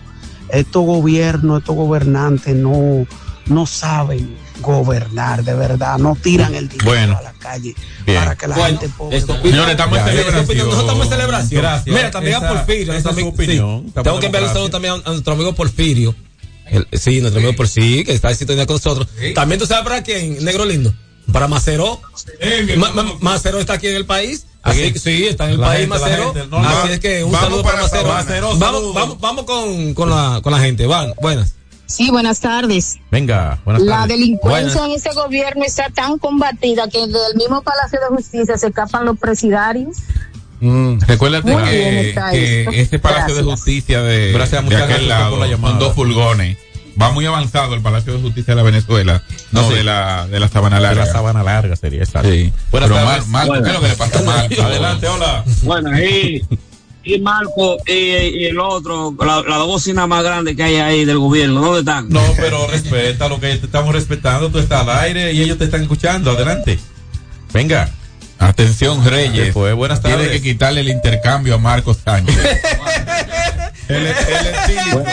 [0.52, 3.06] Estos gobiernos, estos gobernantes no,
[3.48, 7.18] no saben gobernar de verdad, no tiran el dinero Bueno.
[7.18, 7.74] a la calle
[8.06, 8.20] Bien.
[8.20, 9.22] para que la Bueno, gente pobre.
[9.22, 10.58] Señores, estamos en celebración.
[10.58, 11.62] Nosotros estamos en celebración.
[11.62, 11.96] Gracias.
[11.96, 12.94] Mira, también Esa- a Porfirio.
[12.94, 13.84] esa es su opinión.
[13.88, 13.92] sí.
[14.04, 16.16] Tengo en que enviarle un saludo también a, a nuestro amigo Porfirio.
[16.66, 19.08] El- sí, nuestro amigo Porfirio, que está en sintonía con nosotros.
[19.34, 20.94] También tú sabes para quién, Negro Lindo.
[21.32, 22.02] Para Macero.
[22.78, 24.46] Ma- ma- Macero está aquí en el país.
[24.62, 26.34] Así que sí, está en el La país gente, Macero.
[26.34, 28.08] gente, no, Así es que un Vamos saludo para Macero.
[28.10, 30.86] Macero, Vamos, vamos, vamos con, con, la, con la gente.
[30.86, 31.56] Van, buenas.
[31.86, 32.98] Sí, buenas tardes.
[33.10, 34.10] Venga, buenas La tardes.
[34.19, 35.06] delincuencia Buenas.
[35.06, 39.17] en ese gobierno está tan combatida que del mismo Palacio de Justicia se escapan los
[39.17, 39.98] presidarios.
[40.62, 43.43] Recuérdate Muy bien que, que este Palacio de.
[43.43, 45.48] Justicia de, Gracias, de aquel lado la
[45.80, 46.58] dos furgones.
[47.02, 49.76] Va muy avanzado el Palacio de Justicia de la Venezuela, no, sí.
[49.76, 51.06] de la de la Sabana De Larga.
[51.06, 52.30] la sabana larga sería exacto.
[52.30, 52.52] Sí.
[52.72, 53.28] Pero tardes.
[53.28, 54.62] Mar- Marco, ¿qué es lo que le pasa a Marco?
[54.62, 55.44] Adelante, hola.
[55.64, 56.44] Bueno, y,
[57.04, 61.06] y Marco y, y el otro, la, las dos bocinas más grandes que hay ahí
[61.06, 62.10] del gobierno, ¿dónde están?
[62.10, 64.50] No, pero respeta lo que te estamos respetando.
[64.50, 66.32] Tú estás al aire y ellos te están escuchando.
[66.32, 66.80] Adelante.
[67.54, 67.90] Venga.
[68.42, 69.48] Atención, Reyes.
[69.48, 70.32] Después, buenas Tiene tardes.
[70.32, 72.38] que quitarle el intercambio a Marcos Sánchez.
[73.89, 75.04] El, el estilo.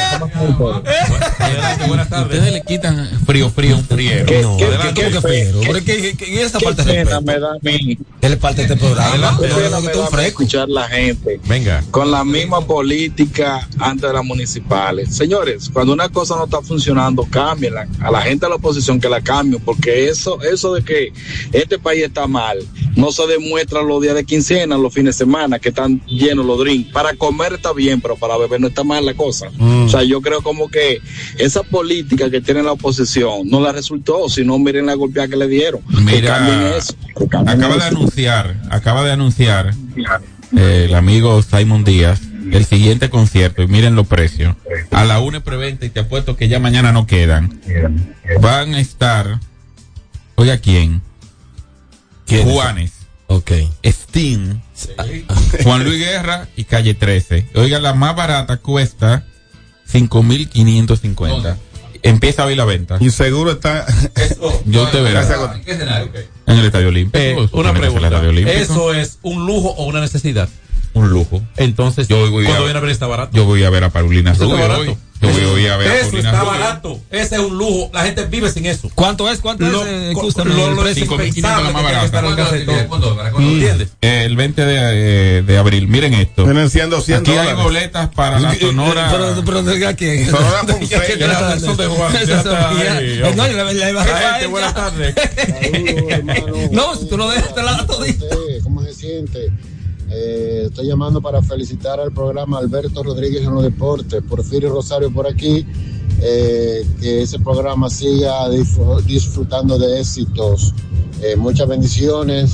[1.38, 2.34] Adelante, buenas tardes.
[2.38, 4.12] Ustedes le quitan frío, frío, frío.
[4.42, 5.60] No, qué- adelante, qué- ¿cómo que qué- fiero?
[5.60, 8.28] qué- Pero ¿qué- qué- qué- esa Qué parte de pena me da a mí, ¿Qué
[8.28, 9.08] le parte de este programa?
[9.10, 11.82] Adelante, no, me da escuchar la gente Venga.
[11.90, 15.14] con la misma política antes de las municipales.
[15.16, 17.86] Señores, cuando una cosa no está funcionando, cámbienla.
[18.00, 21.12] A la gente de la oposición que la cambien, porque eso, eso de que
[21.52, 22.58] este país está mal,
[22.94, 26.58] no se demuestra los días de quincena, los fines de semana, que están llenos los
[26.58, 26.92] drinks.
[26.92, 29.48] Para comer está bien, pero para beber no está mal la cosa.
[29.59, 31.00] O sea, yo creo como que
[31.38, 35.48] esa política que tiene la oposición no la resultó, sino miren la golpeada que le
[35.48, 35.81] dieron.
[35.88, 36.94] Mira, eso,
[37.46, 39.74] acaba de anunciar, acaba de anunciar
[40.57, 42.20] eh, el amigo Simon Díaz
[42.52, 44.55] el siguiente concierto y miren los precios.
[44.90, 47.61] A la una preventa y te apuesto que ya mañana no quedan.
[48.40, 49.40] Van a estar,
[50.37, 51.02] oiga quién,
[52.26, 52.55] ¿Quién es?
[52.55, 52.92] Juanes,
[53.28, 53.50] Ok.
[53.84, 54.60] Steam,
[55.64, 57.48] Juan Luis Guerra y Calle 13.
[57.54, 59.24] Oiga, la más barata cuesta
[59.90, 61.56] 5.550.
[62.02, 62.98] Empieza hoy la venta.
[63.00, 63.84] Y seguro está.
[64.66, 65.14] Yo te veré.
[65.14, 65.62] Gracias, Got-
[66.46, 67.18] En el Estadio Olímpico.
[67.18, 68.06] Eh, una pregunta.
[68.06, 68.58] Estadio Olímpico.
[68.58, 70.48] ¿Eso es un lujo o una necesidad?
[70.96, 71.42] Un lujo.
[71.56, 73.30] Entonces, Yo voy a- cuando viene a ver está barato.
[73.37, 74.90] Yo voy a ver a Paulina Eso está Rubio barato.
[74.90, 74.96] hoy.
[75.22, 76.52] Yo Yo voy a ver a Eso Paulina está Rubio.
[76.61, 77.00] barato.
[77.11, 77.90] Ese es un lujo.
[77.94, 78.90] La gente vive sin eso.
[78.94, 79.40] ¿Cuánto es?
[79.40, 79.88] ¿Cuánto Lo- es?
[79.88, 81.04] eh, co- escúchame, lo- el lo precio?
[81.06, 82.20] 5.500 la más barata.
[82.88, 83.40] ¿Cuánto Mm.
[83.42, 83.88] ¿Entiendes?
[84.02, 84.76] Eh, El 20 de,
[85.38, 85.88] eh, de abril.
[85.88, 86.44] Miren esto.
[86.44, 87.62] Vienen siendo 100 Aquí hay dólares.
[87.62, 89.09] boletas para la Sonora.
[89.11, 90.30] Pero, pero, ¿de quién?
[90.30, 91.16] Sonora ¿De Ponceña.
[91.16, 91.87] trata de?
[91.87, 92.56] Juan, son-
[93.00, 95.14] eh, No, iba a La buenas tardes.
[96.72, 98.26] No, si tú lo dejas, te la todita.
[98.62, 99.50] ¿Cómo se siente?
[100.18, 105.26] Eh, estoy llamando para felicitar al programa Alberto Rodríguez en los deportes, Porfirio Rosario por
[105.26, 105.66] aquí,
[106.22, 110.72] eh, que ese programa siga disfr- disfrutando de éxitos.
[111.22, 112.52] Eh, muchas bendiciones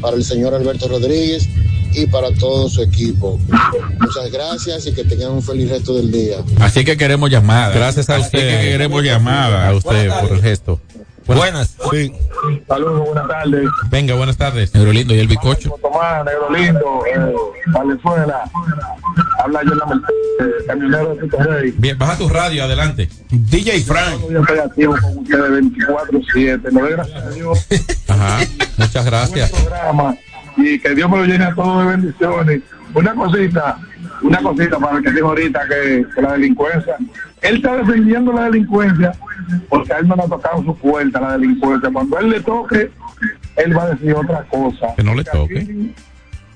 [0.00, 1.46] para el señor Alberto Rodríguez
[1.94, 3.38] y para todo su equipo.
[4.00, 6.38] Muchas gracias y que tengan un feliz resto del día.
[6.60, 7.74] Así que queremos llamadas.
[7.74, 8.38] Gracias a Así usted.
[8.60, 9.68] que queremos llamadas.
[9.70, 10.80] A usted por el gesto.
[11.26, 11.76] Buenas.
[11.90, 12.12] Sí.
[12.66, 13.68] Saludos, buenas tardes.
[13.90, 14.74] Venga, buenas tardes.
[14.74, 15.74] Negro lindo y el bicocho.
[15.80, 17.34] Tomás, Negro Lindo, eh,
[17.66, 18.44] Valenzuela.
[19.42, 21.74] Habla yo en la Mercedes, camionero de Tito Rey.
[21.78, 23.08] Bien, baja tu radio, adelante.
[23.30, 24.20] DJ Frank.
[24.30, 26.70] Yo estoy activo con ustedes 24-7.
[26.72, 27.66] Le doy gracias a Dios
[28.08, 28.38] Ajá.
[28.78, 29.50] Muchas gracias.
[29.50, 30.16] programa
[30.56, 32.62] y que Dios me lo llene a todos de bendiciones.
[32.94, 33.78] Una cosita,
[34.22, 36.96] una cosita para el que dijo ahorita que, que la delincuencia.
[37.40, 39.12] Él está defendiendo la delincuencia
[39.68, 41.90] porque a él no le ha tocado su puerta la delincuencia.
[41.92, 42.90] Cuando él le toque,
[43.56, 44.94] él va a decir otra cosa.
[44.96, 45.58] Que no le toque.
[45.58, 45.94] aquí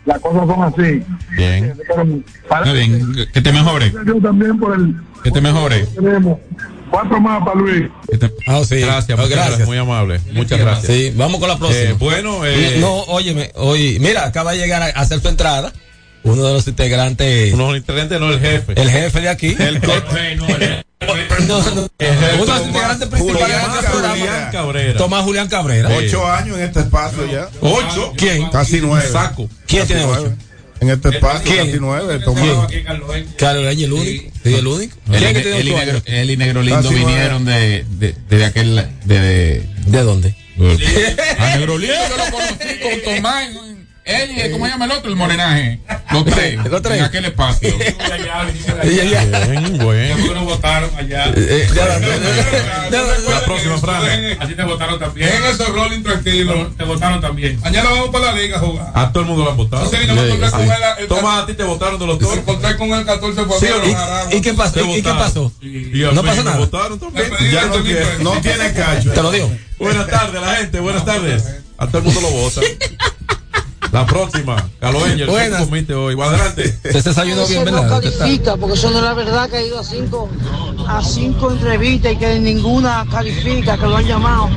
[0.04, 1.02] Las cosas son así.
[1.36, 1.74] Bien.
[1.88, 2.06] Pero.
[3.32, 3.92] Que te mejore.
[4.06, 5.86] Yo también por el Que te mejore.
[5.86, 6.38] tenemos
[6.90, 7.88] cuatro más para Luis.
[8.46, 8.80] Ah, sí.
[8.80, 9.66] Gracias, muchas gracias.
[9.66, 10.20] Muy amable.
[10.32, 10.86] Muchas gracias.
[10.86, 11.90] Sí, vamos con la próxima.
[11.90, 15.72] Eh, bueno, eh, no, óyeme, oye, mira, acaba de llegar a hacer su entrada
[16.26, 18.72] uno de los integrantes, unos integrantes no el jefe.
[18.80, 19.56] el jefe de aquí.
[19.58, 19.80] El
[21.46, 24.16] No, no, uno de los integrantes principales de Julián este programa.
[24.16, 24.50] Cabrera.
[24.50, 24.98] Cabrera.
[24.98, 25.88] Tomás Julián Cabrera.
[25.90, 27.48] Ocho años en este espacio ya.
[27.60, 28.12] Ocho.
[28.16, 28.48] ¿Quién?
[28.48, 29.06] Casi nueve.
[29.10, 29.48] Saco.
[29.66, 30.22] ¿Quién Casi tiene nueve.
[30.28, 30.36] ocho?
[30.80, 31.66] En este espacio, ¿Quién?
[31.66, 32.18] casi nueve.
[32.20, 32.68] Tomás.
[33.36, 34.30] Carlos Ángel, el único.
[34.42, 34.96] Sí, el único.
[35.12, 37.06] Él, ¿Quién que negro lindo Casi nueve.
[37.06, 38.74] vinieron de, de, de aquel.
[39.04, 40.34] De, de, ¿De dónde?
[41.38, 43.48] a negro lindo yo lo conocí con Tomás.
[44.06, 45.10] Él y, ¿cómo se llama el otro?
[45.10, 45.80] El morenaje.
[46.12, 46.64] Los tres.
[46.70, 46.98] Los tres.
[46.98, 47.74] En aquel espacio.
[48.86, 49.46] Ya, ya.
[49.46, 50.00] Bien, bueno.
[50.00, 53.30] Eh, ya, ya, ya, ya.
[53.30, 54.36] La próxima frase.
[54.38, 55.28] Así te votaron también.
[55.28, 56.72] En esos rolling tranquilo.
[56.76, 57.60] Te votaron también.
[57.60, 58.92] Mañana vamos para la liga a jugar.
[58.94, 59.90] A todo el mundo lo han votado.
[61.08, 62.38] Toma, a ti te votaron de los toros.
[62.38, 63.82] encontré con el 14 de ¿Sí o no?
[63.82, 64.28] febrero.
[64.32, 64.80] ¿Y, qué pasó?
[64.80, 65.18] ¿Y, qué votaron.
[65.18, 65.52] pasó?
[66.12, 66.58] No pasó nada.
[66.58, 67.28] votaron también.
[67.50, 67.66] Ya
[68.20, 69.12] no tiene cacho.
[69.12, 69.50] Te lo digo.
[69.78, 70.78] Buenas tardes, la gente.
[70.80, 71.44] Buenas tardes.
[71.78, 72.60] A todo el mundo lo vota.
[73.96, 74.56] La próxima.
[74.78, 75.26] Carlos Angel.
[75.26, 76.20] ¿Qué comiste hoy?
[76.20, 76.78] Adelante.
[76.82, 79.78] Se desayunó bien, Eso no califica, porque eso no es la verdad que ha ido
[79.78, 80.28] a cinco,
[80.86, 84.50] a cinco entrevistas y que ninguna califica, que lo han llamado.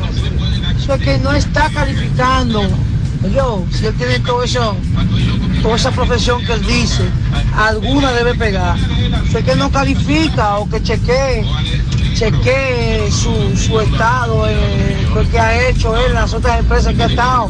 [0.78, 2.63] Eso es que no está calificando.
[3.34, 4.75] Yo, si él tiene todo eso,
[5.62, 7.04] toda esa profesión que él dice,
[7.56, 8.78] alguna debe pegar.
[9.25, 11.45] Eso es que no califica o que chequee,
[12.13, 17.08] chequee su, su estado, eh, lo que ha hecho él, las otras empresas que ha
[17.08, 17.49] estado.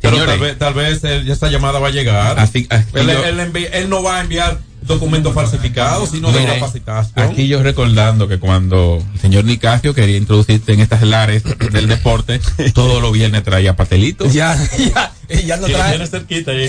[0.00, 0.26] Pero Señores.
[0.34, 2.38] tal vez, tal vez esa llamada va a llegar.
[2.40, 6.44] Así, así él, yo- él envi- él no va a enviar documentos falsificados, sino de
[6.44, 7.24] capacitación.
[7.30, 12.40] Aquí yo recordando que cuando el señor Nicasio quería introducirte en estas lares del deporte,
[12.74, 14.32] todos los viernes traía patelitos.
[14.32, 15.12] Ya, ya,
[15.46, 15.90] ya no trae.
[15.90, 16.52] viene cerquita.
[16.52, 16.64] y-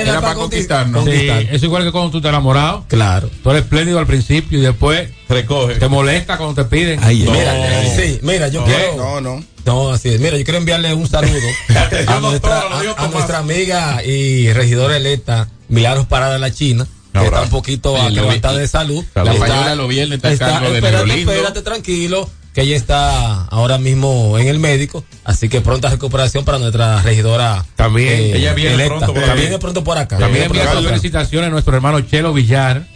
[0.00, 1.04] Era para conquistarnos.
[1.04, 2.84] Sí, es igual que cuando tú te enamorado.
[2.88, 3.30] Claro.
[3.42, 5.74] Tú eres espléndido al principio y después Recoge.
[5.76, 7.00] te molesta cuando te piden.
[7.02, 7.32] Ay, No.
[7.32, 8.96] mira, sí, mira, yo No, quiero.
[8.96, 9.44] No, no.
[9.64, 10.20] No, así es.
[10.20, 11.36] Mira, yo quiero enviarle un saludo
[12.08, 17.24] a, nuestra, a- a nuestra amiga y regidora electa Milagros Parada de la China, que
[17.24, 19.04] está un poquito Sí, vi- levantada de salud.
[19.14, 21.32] La Está- española los viernes está a está- cargo de espérate, Negro Lindo.
[21.32, 26.58] espérate, tranquilo, que ella está ahora mismo en el médico, así que pronta recuperación para
[26.58, 27.64] nuestra regidora.
[27.76, 28.36] También.
[28.36, 28.96] Ella viene electa.
[28.98, 30.18] pronto por También pronto por acá.
[30.18, 30.80] También enviar acá.
[30.82, 32.86] felicitaciones a nuestro hermano Chelo Villar,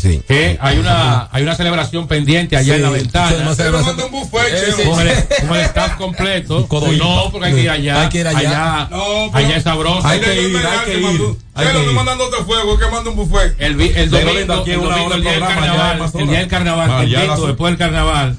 [0.00, 0.22] Sí.
[0.26, 3.54] que hay una, hay una celebración pendiente allá Sí, en la ventana.
[3.54, 4.76] celebración- manda un buffet, Eh, Chelo.
[4.76, 5.14] sí, Con el,
[5.48, 6.68] con el staff completo.
[6.98, 8.02] No, porque hay que ir allá.
[8.02, 8.88] Hay que ir allá.
[8.90, 10.06] No, pero- allá es sabroso.
[10.06, 11.20] Hay que ir, hay que que ir,
[11.66, 13.54] que no mandándote fuego, que manda un buffet.
[13.58, 16.90] El, el Pero domingo, aquí el, domingo, el día del carnaval, el día del carnaval,
[16.90, 18.36] Ah, ya tempranito, las- después del carnaval,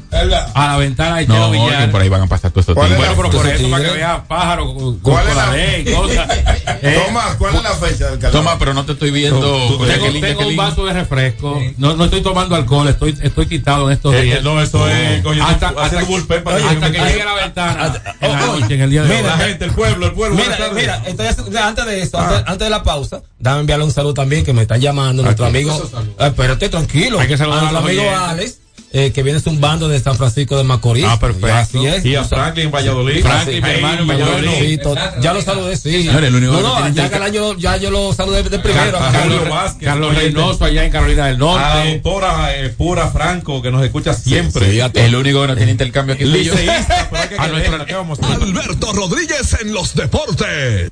[0.54, 1.92] a la ventana de No, Chelo que Villar.
[1.92, 3.10] por ahí van a pasar todos esos ¿Cuál es tigres.
[3.10, 3.98] la- Bueno, pero por eso, para que tigre.
[4.06, 6.28] vea pájaros ¿Cuál es la la- ley cosas.
[6.84, 8.32] Eh, Tomás, ¿cuál es la fecha del carnaval?
[8.32, 9.40] Toma, pero no te estoy viendo.
[9.40, 11.62] tengo, Jacqueline, tengo un vaso de refresco.
[11.78, 14.44] No, no estoy tomando alcohol, estoy, estoy quitado en estos Eh, días.
[14.44, 15.22] no, eso es.
[15.22, 19.10] Coño, Hasta- hasta- que llegue a la ventana en la noche, en el día de
[19.10, 19.40] mira, hoy.
[19.40, 20.36] La gente, el pueblo, el pueblo.
[20.38, 23.92] Mira, mira, estoy haciendo- antes de eso, antes, antes de la pausa, dame enviarle un
[23.92, 25.76] saludo también que me están llamando nuestro amigo.
[26.20, 27.20] Eh, espérate, tranquilo.
[27.20, 28.30] Hay que saludar a nuestro a los amigo oyentes.
[28.30, 28.58] Alex,
[28.94, 31.06] eh, que viene zumbando de San Francisco de Macorís.
[31.08, 31.48] Ah, perfecto.
[31.56, 32.04] Así es.
[32.04, 33.22] Y a Franklin en Valladolid.
[33.22, 34.60] Franklin, mi hermano en Valladolid.
[34.60, 34.80] Sí,
[35.22, 36.04] ya lo saludé, sí.
[36.04, 38.60] Señor, el único no, que no, tiene ya, que- año- ya yo lo saludé de
[38.60, 39.00] primero.
[39.00, 39.88] Carlos Vázquez.
[39.88, 41.64] Carlos Reynoso allá en Carolina del Norte.
[41.64, 44.82] A la doctora eh, Pura Franco, que nos escucha siempre.
[44.96, 46.26] El único que no tiene intercambio aquí.
[46.26, 48.28] Liceísta, pero hay que A nuestro-.
[48.42, 50.92] Alberto Rodríguez en los deportes.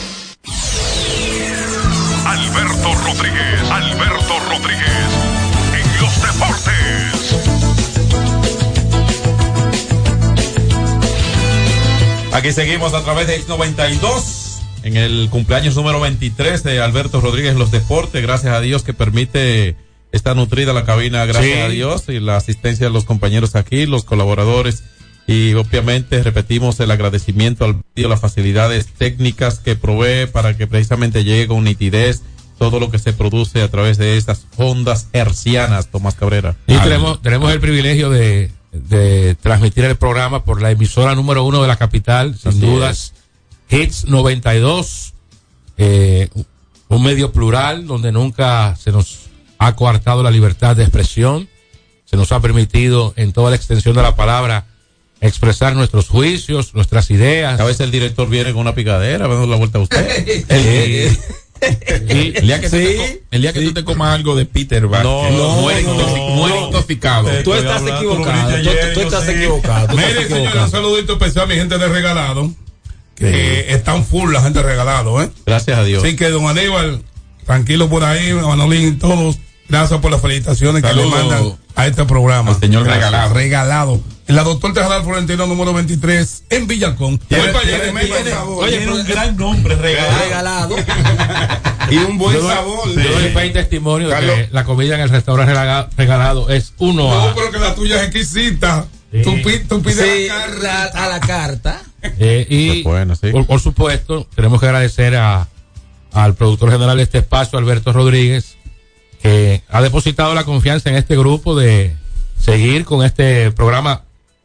[2.53, 5.09] Alberto Rodríguez, Alberto Rodríguez,
[5.73, 8.01] en los deportes.
[12.33, 17.59] Aquí seguimos a través de X92 en el cumpleaños número 23 de Alberto Rodríguez en
[17.59, 18.21] los deportes.
[18.21, 19.77] Gracias a Dios que permite
[20.11, 21.61] estar nutrida la cabina, gracias Sí.
[21.61, 24.83] a Dios y la asistencia de los compañeros aquí, los colaboradores
[25.25, 31.23] y obviamente repetimos el agradecimiento al medio, las facilidades técnicas que provee para que precisamente
[31.23, 32.23] llegue con nitidez
[32.61, 36.55] todo lo que se produce a través de estas ondas hercianas, Tomás Cabrera.
[36.67, 41.63] Y tenemos, tenemos el privilegio de, de transmitir el programa por la emisora número uno
[41.63, 43.13] de la capital, sin Así dudas,
[43.67, 45.15] Hits 92,
[45.79, 46.29] eh,
[46.87, 49.21] un medio plural donde nunca se nos
[49.57, 51.49] ha coartado la libertad de expresión,
[52.05, 54.67] se nos ha permitido en toda la extensión de la palabra
[55.19, 57.59] expresar nuestros juicios, nuestras ideas.
[57.59, 60.45] A veces el director viene con una picadera, dando la vuelta a usted.
[61.61, 64.87] El día que, tú, te, co- el día que tú te comas algo de Peter
[64.87, 67.29] Vázquez, No, no, muere, no, intoxicado.
[67.43, 68.55] Tú estás equivocado.
[68.63, 69.95] Tú, tú estás equivocado.
[69.95, 72.51] Mire, señor, un saludito especial a mi gente de regalado.
[73.15, 75.29] Que están full la gente de regalado, ¿eh?
[75.45, 76.03] Gracias a Dios.
[76.03, 77.03] Así que, don Aníbal,
[77.45, 79.37] tranquilo por ahí, Manolín y todos.
[79.71, 82.51] Gracias por las felicitaciones que le mandan a este programa.
[82.51, 83.33] al señor Regalado.
[83.33, 84.01] Regalado.
[84.27, 87.17] La doctor Tejadal Florentino número 23 en Villacón.
[87.17, 90.75] Tiene- pero- gran nombre, Regalado.
[91.89, 92.87] Y un buen Yo sabor.
[92.93, 96.73] yo doy fe y testimonio de que la comida en el restaurante rega- regalado es
[96.77, 97.35] uno No, a.
[97.35, 98.85] pero que la tuya es exquisita.
[99.11, 99.21] Sí.
[99.23, 99.35] Tú,
[99.67, 100.27] tú pides Sí,
[100.61, 101.81] la a la carta.
[102.01, 103.31] Eh, y bueno, sí.
[103.31, 105.49] por, por supuesto, tenemos que agradecer a,
[106.13, 108.55] al productor general de este espacio, Alberto Rodríguez,
[109.21, 111.95] que ha depositado la confianza en este grupo de
[112.39, 114.03] seguir con este programa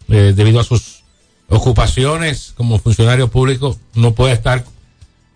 [0.09, 1.03] eh, debido a sus
[1.49, 3.79] ocupaciones como funcionario público.
[3.95, 4.64] No puede estar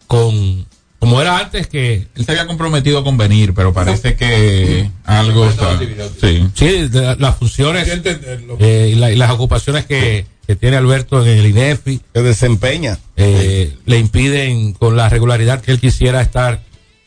[0.07, 0.67] con
[0.99, 5.79] como era antes que Él se había comprometido con venir, pero parece que algo está.
[6.21, 6.47] Sí.
[6.55, 8.59] sí, de- las funciones Hay que entenderlo.
[8.61, 12.99] eh, y, la- y las ocupaciones que, que tiene Alberto en el INEFI Se desempeña.
[13.17, 16.61] eh, le impiden con la regularidad que él quisiera estar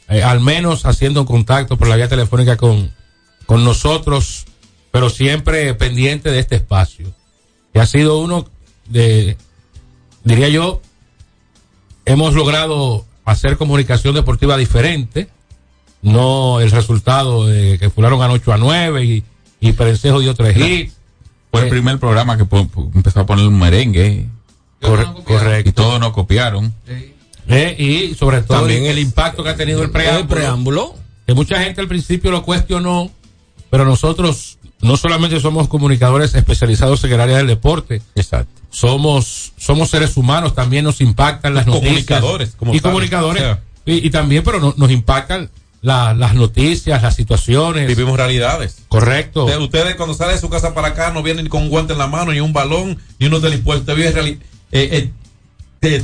[0.10, 2.91] eh, al menos haciendo un contacto por la vía telefónica con,
[3.45, 4.45] con nosotros,
[4.91, 7.14] pero siempre pendiente de este espacio.
[7.74, 8.45] Que ha sido uno
[8.88, 9.38] de,
[10.24, 10.82] diría yo,
[12.06, 15.30] hemos logrado hacer comunicación deportiva diferente,
[16.01, 19.24] no el resultado de que fularon a 8 a 9 y,
[19.62, 20.93] y Perencejo dio tres hits.
[21.51, 22.45] Fue el Eh, primer programa que
[22.95, 24.28] empezó a poner un merengue.
[24.82, 25.70] Corre- correcto.
[25.70, 26.74] Y todos nos copiaron.
[27.48, 30.22] Eh, y sobre todo También el, el impacto que ha tenido el preámbulo.
[30.22, 30.96] El preámbulo.
[31.28, 33.12] Que mucha gente al principio lo cuestionó,
[33.70, 38.02] pero nosotros no solamente somos comunicadores especializados en el área del deporte.
[38.16, 38.62] Exacto.
[38.70, 41.89] Somos, somos seres humanos, también nos impactan las noticias.
[41.89, 43.41] Comunicadores, como y comunicadores.
[43.41, 43.62] O sea.
[43.86, 45.50] y, y también, pero no- nos impactan
[45.82, 47.88] la- las noticias, las situaciones.
[47.88, 48.78] Vivimos realidades.
[48.89, 49.46] Correcto.
[49.46, 52.00] Usted- ustedes cuando sale de su casa para acá no vienen con un guante en
[52.00, 53.82] la mano, ni un balón, ni unos delincuentes.
[53.88, 54.39] Usted vive reali-
[54.72, 55.12] eh, eh,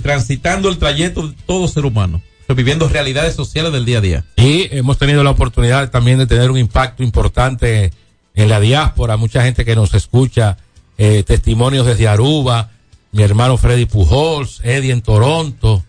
[0.02, 2.22] transitando el trayecto de todo ser humano.
[2.56, 4.26] Viviendo realidades sociales del día a día.
[4.36, 7.92] Y hemos tenido la oportunidad también de tener un impacto importante
[8.34, 10.58] en la diáspora, mucha gente que nos escucha,
[10.98, 12.72] eh, testimonios desde Aruba,
[13.12, 15.84] mi hermano Freddy Pujols, Eddie en Toronto,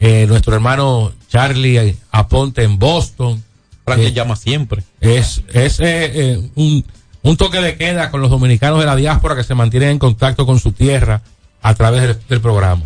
[0.00, 3.42] eh, nuestro hermano Charlie Aponte en Boston.
[3.84, 4.82] Frank Eh, llama siempre.
[5.00, 6.84] es es eh, un,
[7.22, 10.44] un toque de queda con los dominicanos de la diáspora que se mantienen en contacto
[10.46, 11.22] con su tierra
[11.62, 12.84] a través del, del programa.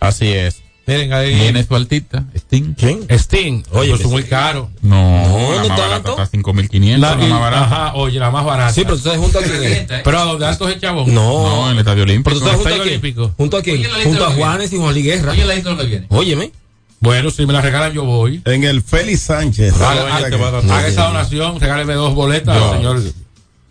[0.00, 0.62] Así es.
[0.86, 1.34] Miren ahí.
[1.34, 2.24] ¿Quién es tu artista?
[2.34, 2.74] Sting.
[2.78, 3.00] ¿Quién?
[3.10, 4.70] Sting, Oye, es muy caro.
[4.82, 6.10] No, No, la no más barata tanto.
[6.22, 7.64] está 5.500, la, La- más barata.
[7.64, 8.72] Ajá, oye, la más barata.
[8.72, 9.86] Sí, pero tú sabes junto a quién es.
[10.04, 11.12] Pero ¿a dónde altos el chabón?
[11.12, 11.42] No.
[11.42, 12.30] No, en el Estadio Olímpico.
[12.30, 13.00] Pero tú sabes junto a Estadio quién.
[13.00, 13.34] Olímpico.
[13.36, 13.76] Junto a quién.
[13.78, 15.32] Oye, la lista Junto a Juanes y Juan Luis Guerra.
[15.32, 16.06] Oye, la intro lo que viene.
[16.10, 16.52] Óyeme.
[17.00, 18.40] Bueno, si me la regalan yo voy.
[18.44, 19.74] En el Félix Sánchez.
[19.80, 23.02] Haga, esa donación, regáleme dos boletas, señor.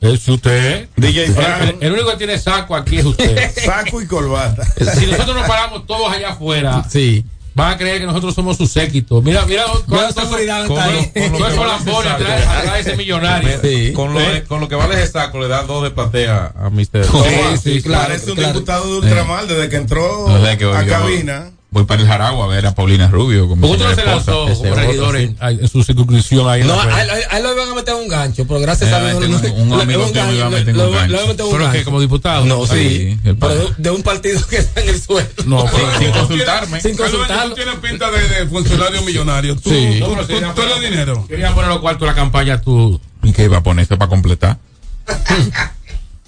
[0.02, 0.88] Es usted.
[0.98, 1.62] DJ El, Frank.
[1.62, 3.52] el- el único que tiene saco aquí es usted.
[3.66, 4.64] Saco y corbata.
[4.66, 7.26] si nosotros nos paramos todos allá afuera, Sí.
[7.56, 9.22] van a creer que nosotros somos su séquito.
[9.22, 13.60] Mira, mira, Mira la seguridad con, atrás, de ese millonario.
[13.62, 13.94] Sí.
[13.94, 16.70] Con lo, de- con lo que vale ese saco, le dan dos de platea a
[16.70, 17.06] Mr.
[17.06, 18.08] Sí, sí, claro.
[18.08, 18.54] Parece un claro.
[18.54, 21.52] diputado de Ultramar desde que entró No sé que a yo- cabina.
[21.76, 23.50] Voy para el Jaragua a ver a Paulina Rubio.
[23.50, 25.36] Con mi ¿Por qué usted no se lanzó Ese como otro, regidor sí.
[25.42, 26.64] en, en su circunscripción ahí?
[26.64, 27.04] No, la a red?
[27.04, 29.16] él, a él lo iban a meter un gancho, pero gracias Eh, a Dios.
[29.16, 31.28] un le- amigo le- que me iba a meter le- un le- gancho.
[31.28, 31.84] le ¿Pero qué, gancho.
[31.84, 32.46] como diputado?
[32.46, 33.20] No, sí.
[33.26, 35.28] Pero de, un partido que está en el suelo.
[35.48, 36.80] No, pero- Sin consultarme.
[36.80, 37.50] Sin Carlos, consultarlo.
[37.50, 39.56] tú tienes pinta de, funcionario millonario.
[39.58, 40.00] Tú, Sí.
[40.00, 41.26] tú, poner- dinero.
[41.28, 43.02] Quería poner los cuartos de la campaña tú.
[43.22, 44.60] ¿Y qué iba a poner eso para completar?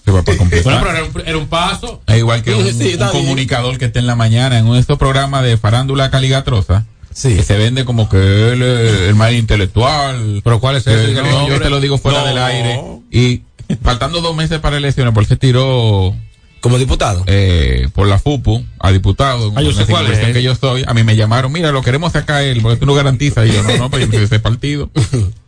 [0.08, 0.64] Se va para completar.
[0.64, 2.02] Bueno, pero era un, era un paso.
[2.08, 3.24] Es igual que un, Sí, sí, está un bien.
[3.26, 6.86] comunicador que esté en la mañana en uno de estos programas de farándula caligatrosa.
[7.14, 7.36] Sí.
[7.36, 10.40] Que se vende como que él es el más intelectual.
[10.46, 11.14] Pero ¿cuál es que ese?
[11.22, 12.28] no, yo te lo digo fuera no.
[12.28, 12.82] del aire.
[13.12, 13.42] Y
[13.84, 16.16] faltando dos meses para elecciones, por se tiró
[16.62, 17.24] Como diputado.
[17.28, 19.52] eh, por la FUPU a diputado.
[19.58, 20.36] Ah, yo sé en la cuál circunscripción es.
[20.38, 20.86] que yo soy.
[20.88, 23.46] A mí me llamaron, mira, lo queremos sacar a él, porque tú no garantizas.
[23.46, 24.90] Y yo, no, no, pues yo soy de ese partido.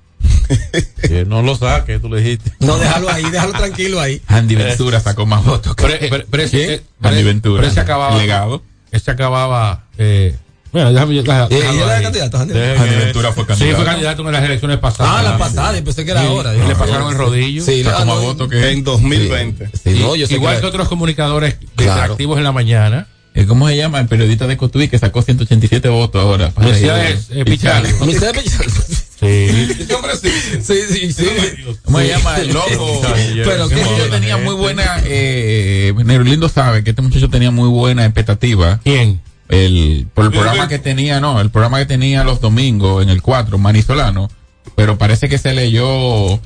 [1.02, 2.52] Que no lo saque, tú le dijiste.
[2.60, 4.22] No, déjalo ahí, déjalo tranquilo ahí.
[4.28, 6.70] Andy Ventura sacó más votos que ese- ¿Quién?
[6.72, 7.68] eh, Andy Ventura.
[7.68, 8.18] ese acababa.
[8.18, 8.64] Legado.
[8.92, 9.86] Ese acababa.
[9.98, 10.36] Eh,
[10.72, 11.14] bueno, déjame.
[11.22, 12.04] deja- ¿Y déjalo él era ahí.
[12.04, 12.38] candidato?
[12.38, 12.54] Andy?
[12.60, 13.76] Andy Ventura fue Sí, candidato.
[13.78, 15.14] fue candidato en las elecciones pasadas.
[15.18, 16.56] Ah, la pasada, yo pensé que era Sí, ahora.
[16.56, 17.64] y le pasaron el rodillo.
[17.64, 19.68] Sí, Sacó más no, votos que En 2020.
[19.84, 22.14] sí, Y- no, yo igual que que otros comunicadores Claro.
[22.14, 23.08] activos en la mañana.
[23.36, 24.00] Eh, ¿Cómo se llama?
[24.00, 26.52] El periodista de Cotuí que sacó 187 votos ahora.
[26.58, 27.00] regidor.
[27.00, 28.06] eh, Pichardo.
[28.06, 28.74] Mister Pichardo.
[29.20, 29.86] Sí.
[29.96, 30.30] Hombre sí.
[30.62, 31.26] Sí, sí, sí.
[31.84, 32.38] ¿Cómo se llama?
[32.38, 33.02] El loco.
[33.36, 35.02] Pero Ese qué muchacho tenía muy buena.
[35.04, 38.80] Eh, Neurolindo sabe que este muchacho tenía muy buena expectativa.
[38.84, 39.22] ¿Quién?
[39.50, 43.22] El, por el programa que tenía, no, el programa que tenía los domingos en el
[43.22, 44.30] 4, Manisolano.
[44.80, 46.40] Pero parece que se leyó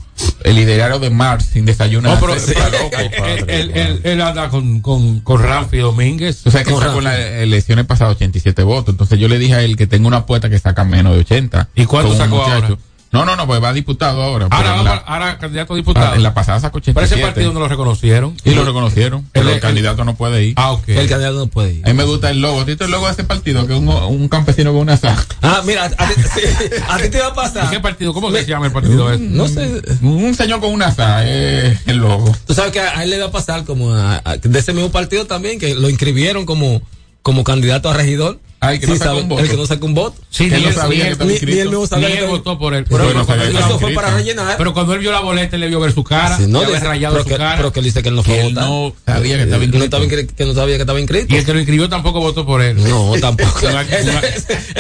[0.44, 2.16] el ideario de Marx sin desayunar.
[2.16, 3.12] No, pero padre.
[3.48, 6.42] él, él- él anda con, con, con Ramfi Domínguez.
[6.42, 8.94] Tú sabes que sacó en las elecciones pasadas 87 votos.
[8.94, 11.70] Entonces yo le dije a él que tengo una apuesta que saca menos de 80.
[11.76, 12.76] ¿Y cuánto sacó ahora?
[13.14, 14.48] No, no, no, pues va a diputado ahora.
[14.50, 16.16] pero Ahora, en va la- para- ahora candidato a diputado.
[16.16, 17.16] en la pasada sacó Pero 87.
[17.16, 18.36] ese partido no lo reconocieron.
[18.44, 19.26] Y lo reconocieron.
[19.32, 20.54] Pero Él- el candidato no puede ir.
[20.58, 20.90] Ah, ok.
[20.90, 21.86] El candidato no puede ir.
[21.86, 22.62] A mí me gusta el logo.
[22.62, 23.66] ¿A ti te el logo de ese partido?
[23.68, 25.26] Que es un, un campesino con una saca.
[25.42, 26.42] Ah, mira, a ti, sí,
[26.90, 27.70] a ti te va a ¿Y pasar.
[27.70, 28.14] qué partido?
[28.14, 29.24] ¿Cómo se llama el partido ese?
[29.24, 29.82] No sé.
[30.02, 32.36] Un señor con una saca es el logo.
[32.48, 34.90] Tú sabes que a él le va a pasar como a, a- de ese mismo
[34.92, 36.82] partido también, que lo inscribieron como,
[37.24, 38.40] como candidato a regidor.
[38.66, 39.44] Ay, que Sí, no saca sabe, un voto.
[39.44, 40.16] El que no saca un voto.
[40.30, 41.56] Sí, Que ni no él- sabía ni que él- estaba ni- inscrito.
[41.56, 42.86] ni él mismo sabía Ni que él estaba- votó por él.
[42.90, 44.30] Pero Bueno, sabía que eso estaba fue para inscrito.
[44.40, 44.58] rellenar.
[44.58, 46.38] Pero cuando él vio la boleta, él le vio ver su cara.
[46.38, 47.58] Sí, no, le rayado pero su que, cara.
[47.58, 48.70] pero que él dice que él no fue Que a él votar.
[48.70, 49.84] no sabía que estaba no inscrito.
[49.84, 51.36] estaba inscri- que no sabía que estaba inscrito.
[51.36, 52.82] Y el que lo inscribió tampoco votó por él.
[52.82, 53.60] No, tampoco.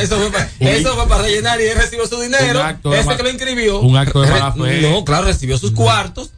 [0.00, 2.60] Eso, fue para, eso fue para rellenar y él recibió su dinero.
[2.60, 3.80] Un acto de Ese que lo inscribió.
[3.80, 4.80] un acto de mala fe.
[4.82, 6.30] No, claro, recibió sus cuartos.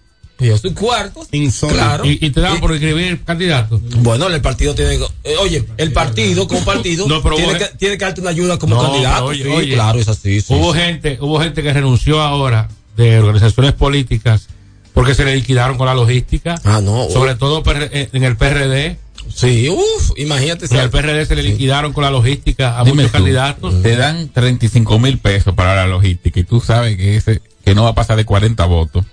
[0.50, 1.28] Recibió sus cuartos.
[1.32, 1.78] Insólito.
[1.78, 2.04] Claro.
[2.04, 3.80] Y, y te daban por inscribir candidato.
[3.98, 4.94] Bueno, el partido tiene.
[5.24, 8.30] eh, oye, el partido como partido No, pero tiene, que, gen- tiene que darte una
[8.30, 9.24] ayuda como No, candidato.
[9.26, 10.40] oye, sí, oye, claro, es así.
[10.40, 10.80] sí, hubo sí.
[10.80, 14.48] gente, hubo gente que renunció ahora de organizaciones políticas
[14.92, 16.54] porque se le liquidaron con la logística.
[16.64, 17.08] Ah, no.
[17.10, 18.98] Sobre todo eh, en el PRD.
[19.34, 20.66] Sí, uff, imagínate.
[20.66, 23.82] En el PRD se le liquidaron con la logística a Dime muchos tú, candidatos.
[23.82, 27.84] Te dan 35 mil pesos para la logística y tú sabes que ese que no
[27.84, 29.06] va a pasar de 40 votos.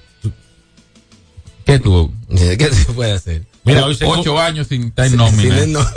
[1.70, 2.12] ¿Qué tú?
[2.30, 3.44] ¿Qué se puede hacer?
[3.64, 5.92] Mira, hoy se, Ocho años sin estar nómina.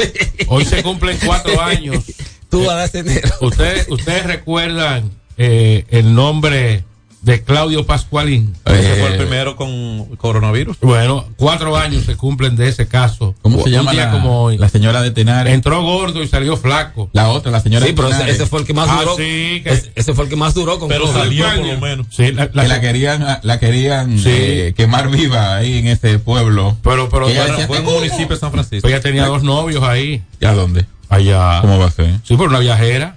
[0.49, 2.05] hoy se cumplen cuatro años.
[2.51, 3.23] Tú vas a tener.
[3.41, 6.85] Ustedes, ustedes recuerdan eh, el nombre
[7.23, 8.55] de Claudio Pascualín.
[8.65, 10.79] Ese fue el Eh, primero con coronavirus.
[10.81, 13.35] Bueno, cuatro años se cumplen de ese caso.
[13.43, 14.59] ¿Cómo se llama la, como hoy.
[14.59, 15.55] la señora de Tenares?
[15.55, 17.09] Entró gordo y salió flaco.
[17.13, 18.35] La otra, la señora Sí, de pero ese, Tenares.
[18.37, 19.17] ese fue el que más Ah, duró.
[19.17, 22.07] sí, que- ese, ese fue el que más duró con Pero salió por lo menos.
[22.11, 24.25] Sí, la- la- que la querían, la querían Sí.
[24.33, 26.77] eh, quemar viva ahí en ese pueblo.
[26.83, 28.89] pero, pero, ella pero- decía, Fue en un municipio de San Francisco.
[28.89, 30.23] ella tenía dos novios ahí.
[30.41, 30.87] ¿Y a dónde?
[31.09, 31.61] Allá.
[31.61, 32.11] ¿Cómo va a ser?
[32.25, 33.17] Sí, por una viajera.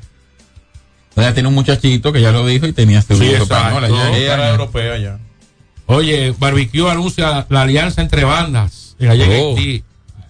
[1.16, 5.20] Ella tiene un muchachito que ya lo dijo y tenía seguro Sí, en europea ya.
[5.88, 9.56] Oye, Barbecue anuncia la alianza entre bandas en allá en Oh.
[9.58, 9.84] Haití.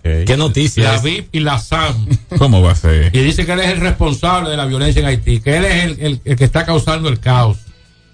[0.03, 0.83] Qué noticia.
[0.93, 0.99] La.
[1.01, 2.07] VIP y la SAM.
[2.37, 3.15] ¿Cómo va a ser?
[3.15, 5.83] Y dice que él es el responsable de la violencia en Haití, que él es
[5.85, 7.57] el, el- el que está causando el caos.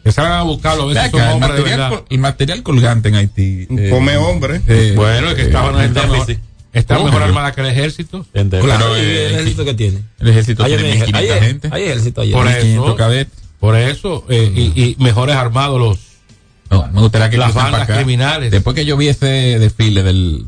[0.03, 1.89] Que salgan a buscarlo, a ver Ve si son acá, el, hombres de material, verdad.
[1.99, 3.67] col- el material colgante en Haití.
[3.77, 4.61] eh, Come hombre.
[4.67, 6.27] eh, Bueno, es que estaba, eh, está, mejor,
[6.73, 7.07] está ¿Cómo?
[7.07, 8.25] mejor armada que el ejército.
[8.33, 8.61] Entiendo.
[8.65, 10.03] Claro, Pero, ¿y eh, el ejército que tiene.
[10.19, 11.69] El ejército Hay, tiene hay, 1500 hay, gente.
[11.71, 12.33] hay ejército allá.
[12.33, 12.55] Por eso.
[12.57, 13.33] 1500 cadetes.
[13.59, 15.99] Por eso, eh, y, y mejores armados los,
[16.71, 17.95] No, me gustaría que las bandas acá.
[17.97, 18.49] criminales.
[18.49, 19.25] Después que yo vi ese
[19.59, 20.45] desfile del,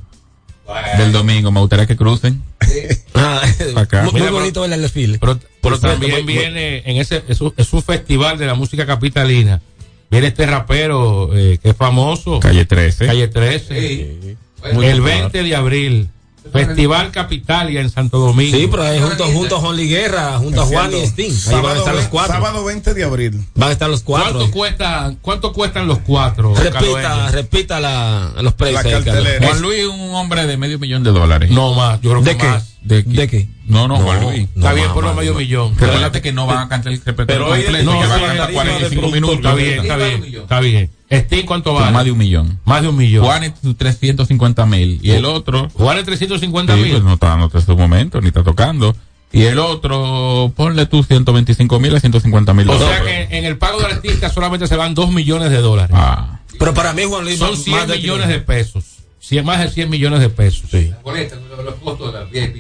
[0.98, 2.42] del domingo, me gustaría que crucen.
[3.16, 3.42] Ah,
[3.76, 4.02] acá.
[4.12, 5.20] muy, muy bonito ver el desfile.
[5.20, 8.56] Pero, pero también cierto, muy- viene en ese, es un, es un festival de la
[8.56, 9.62] música capitalina.
[10.10, 13.06] Viene este rapero eh, que es famoso, Calle 13.
[13.06, 16.10] Calle 13, el 20 de abril,
[16.52, 18.58] Festival Capitalia en Santo Domingo.
[18.58, 21.32] Sí, pero es junto, junto a Juan Liguerra, junto a Juan y Sting.
[21.48, 22.34] Ahí van a estar los cuatro.
[22.34, 23.44] sábado 20 de abril.
[23.56, 24.34] Van a estar los cuatro.
[24.34, 26.54] ¿Cuánto cuestan, cuánto cuestan los cuatro?
[26.54, 27.32] Repita, caloeños?
[27.32, 29.08] repita la, los precios.
[29.08, 29.26] Ahí.
[29.42, 31.50] Juan Luis es un hombre de medio millón de dólares.
[31.50, 32.48] No más, yo creo ¿De que qué?
[32.48, 32.74] más.
[32.82, 33.48] ¿De, ¿De qué?
[33.66, 34.48] No, no, Juan Luis.
[34.56, 35.76] No, Está bien, por lo más, medio millón.
[35.78, 38.26] Recuérdate que no van a cantar el repertorio Pero completo, no, que van a sí,
[38.26, 39.36] cantar sí, 45 sí, minutos.
[39.38, 40.90] Está bien, está bien, está bien.
[41.22, 41.92] Steam, ¿cuánto vale?
[41.92, 42.60] Más de un millón.
[42.66, 43.26] Más de un millón.
[43.26, 45.00] Juan es 350 mil.
[45.02, 46.92] Y el otro, Juan es 350 sí, mil.
[46.92, 48.96] pues no está dando su momento, ni está tocando.
[49.32, 53.04] Y el otro, ponle tú 125 mil a 150 mil o dólares.
[53.04, 55.96] sea que en el pago del artista solamente se van 2 millones de dólares.
[55.98, 58.84] Ah, Pero para mí, Juan Luis, Son más- 100 más de millones de pesos.
[59.26, 60.70] 100, más de 100 millones de pesos.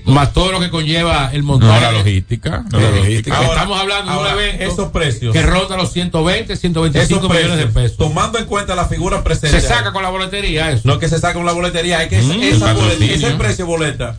[0.05, 1.81] Más todo lo que conlleva el no, montaje.
[1.81, 2.63] la logística.
[2.71, 3.35] La La logística.
[3.35, 5.33] Ahora- estamos hablando de un ahora, evento esos precios.
[5.33, 7.97] que ronda los 120, 125 Esos millones de precios, pesos.
[7.97, 9.59] Tomando en cuenta la figura presente.
[9.59, 10.83] Se saca con la boletería eso.
[10.85, 13.13] No que se saca con la boletería, es que esa patrocinio.
[13.13, 14.17] ese precio boleta.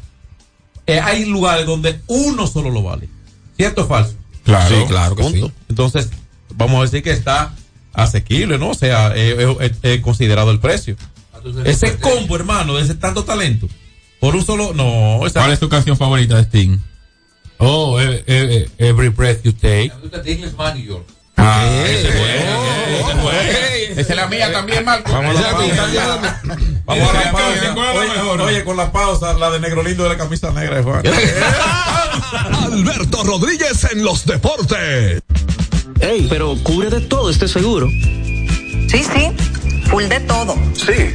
[0.86, 3.09] eh, hay lugares donde uno solo lo vale.
[3.57, 4.16] ¿Cierto o falso?
[4.45, 4.68] Claro.
[4.76, 5.51] Sí, claro que sí.
[5.70, 6.11] Entonces,
[6.55, 7.55] vamos a decir que está
[7.95, 8.68] asequible, ¿no?
[8.70, 10.95] O sea, eh, eh, eh, considerado el precio.
[11.64, 13.68] Ese combo, hermano, de ese tanto talento.
[14.20, 14.72] Por un solo.
[14.74, 16.78] No, esa- ¿Cuál es tu canción favorita de Sting?
[17.59, 19.92] Oh, eh, eh, eh, every breath you take.
[21.36, 23.30] Ah, eh, ese es bueno.
[23.97, 25.12] Esa es la mía también, Marco.
[25.12, 26.42] Vamos a Esa la pausa.
[26.84, 27.74] Vamos a la pausa.
[28.34, 31.03] Oye, oye, con la pausa, la de negro lindo de la camisa negra de Juan.
[32.72, 35.22] Alberto Rodríguez en los deportes.
[36.01, 37.88] Ey, pero cubre de todo este seguro.
[37.88, 39.30] Sí, sí,
[39.90, 40.57] full de todo.
[40.74, 41.14] Sí.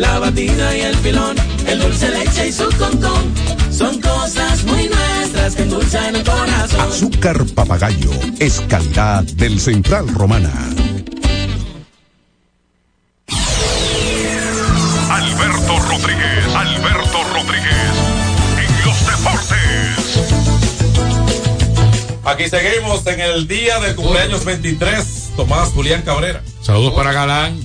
[0.00, 1.36] la batida y el filón,
[1.66, 3.34] el dulce leche y su concón.
[3.70, 6.80] Son cosas muy nuestras que endulzan el corazón.
[6.80, 10.50] Azúcar papagayo es calidad del Central Romana.
[15.10, 17.92] Alberto Rodríguez, Alberto Rodríguez,
[18.58, 19.58] en los deportes.
[22.24, 26.42] Aquí seguimos en el día del cumpleaños 23, Tomás Julián Cabrera.
[26.62, 27.60] Saludos para Galán,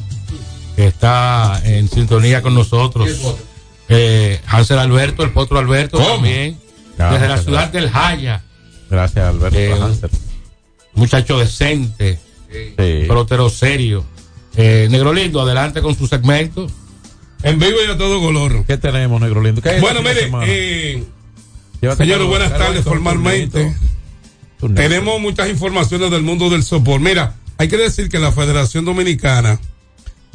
[0.76, 3.10] que está en sintonía con nosotros.
[3.88, 6.16] Eh, Hansel Alberto, el potro Alberto ¿Cómo?
[6.16, 6.58] también,
[6.98, 7.74] Gracias, desde la ciudad gracias.
[7.84, 8.44] del Jaya.
[8.90, 9.58] Gracias, Alberto.
[9.60, 10.10] Eh, Hansel.
[10.94, 12.20] Muchacho decente,
[12.52, 12.74] Sí.
[13.08, 14.06] pelotero serio.
[14.56, 16.68] Eh, Negro Lindo, adelante con su segmento.
[17.44, 18.64] En vivo y a todo color.
[18.66, 19.62] ¿Qué tenemos, Negro Lindo?
[19.62, 21.04] ¿Qué hay Bueno, mire, eh,
[21.98, 23.76] señores, buenas tardes formalmente.
[24.74, 27.04] Tenemos muchas informaciones del mundo del soporte.
[27.04, 29.60] Mira, hay que decir que la Federación Dominicana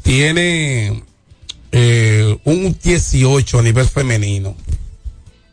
[0.03, 1.03] tiene
[1.73, 4.57] eh, un 18 a nivel femenino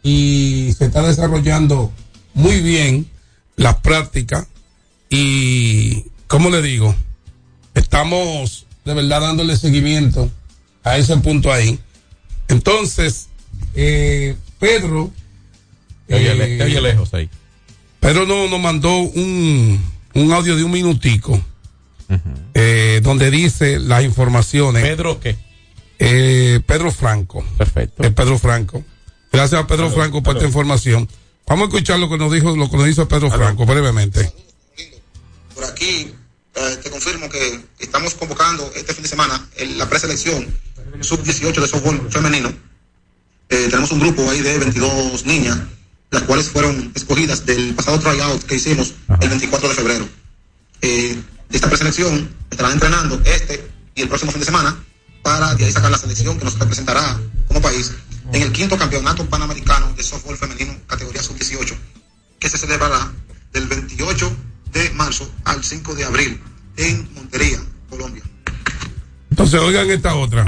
[0.03, 1.91] y se está desarrollando
[2.33, 3.07] muy bien
[3.55, 4.47] las prácticas
[5.09, 6.95] y, ¿cómo le digo?
[7.73, 10.29] Estamos de verdad dándole seguimiento
[10.83, 11.79] a ese punto ahí.
[12.47, 13.27] Entonces,
[13.75, 15.11] eh, Pedro...
[16.07, 17.29] Eh, oye lejos ahí.
[17.99, 19.83] pero no nos mandó un,
[20.13, 21.41] un audio de un minutico
[22.53, 24.83] eh, donde dice las informaciones.
[24.83, 25.37] ¿Pedro qué?
[25.99, 27.43] Eh, Pedro Franco.
[27.57, 28.03] Perfecto.
[28.03, 28.83] Es Pedro Franco.
[29.31, 31.07] Gracias a Pedro Franco por esta información.
[31.47, 34.31] Vamos a escuchar lo que nos dijo, lo que nos dijo Pedro Franco brevemente.
[35.55, 36.13] Por aquí
[36.55, 40.47] eh, te confirmo que estamos convocando este fin de semana en la preselección
[41.01, 42.49] sub-18 de softball femenino.
[43.49, 45.57] Eh, tenemos un grupo ahí de 22 niñas,
[46.11, 50.09] las cuales fueron escogidas del pasado tryout que hicimos el 24 de febrero.
[50.81, 51.21] Eh,
[51.51, 54.77] esta preselección estarán entrenando este y el próximo fin de semana
[55.23, 57.93] para de ahí sacar la selección que nos representará como país
[58.33, 61.75] en el quinto campeonato panamericano de softball femenino categoría sub-18
[62.39, 63.11] que se celebrará
[63.53, 64.35] del 28
[64.73, 66.41] de marzo al 5 de abril
[66.77, 68.23] en Montería, Colombia.
[69.31, 70.45] Entonces, oigan esta otra.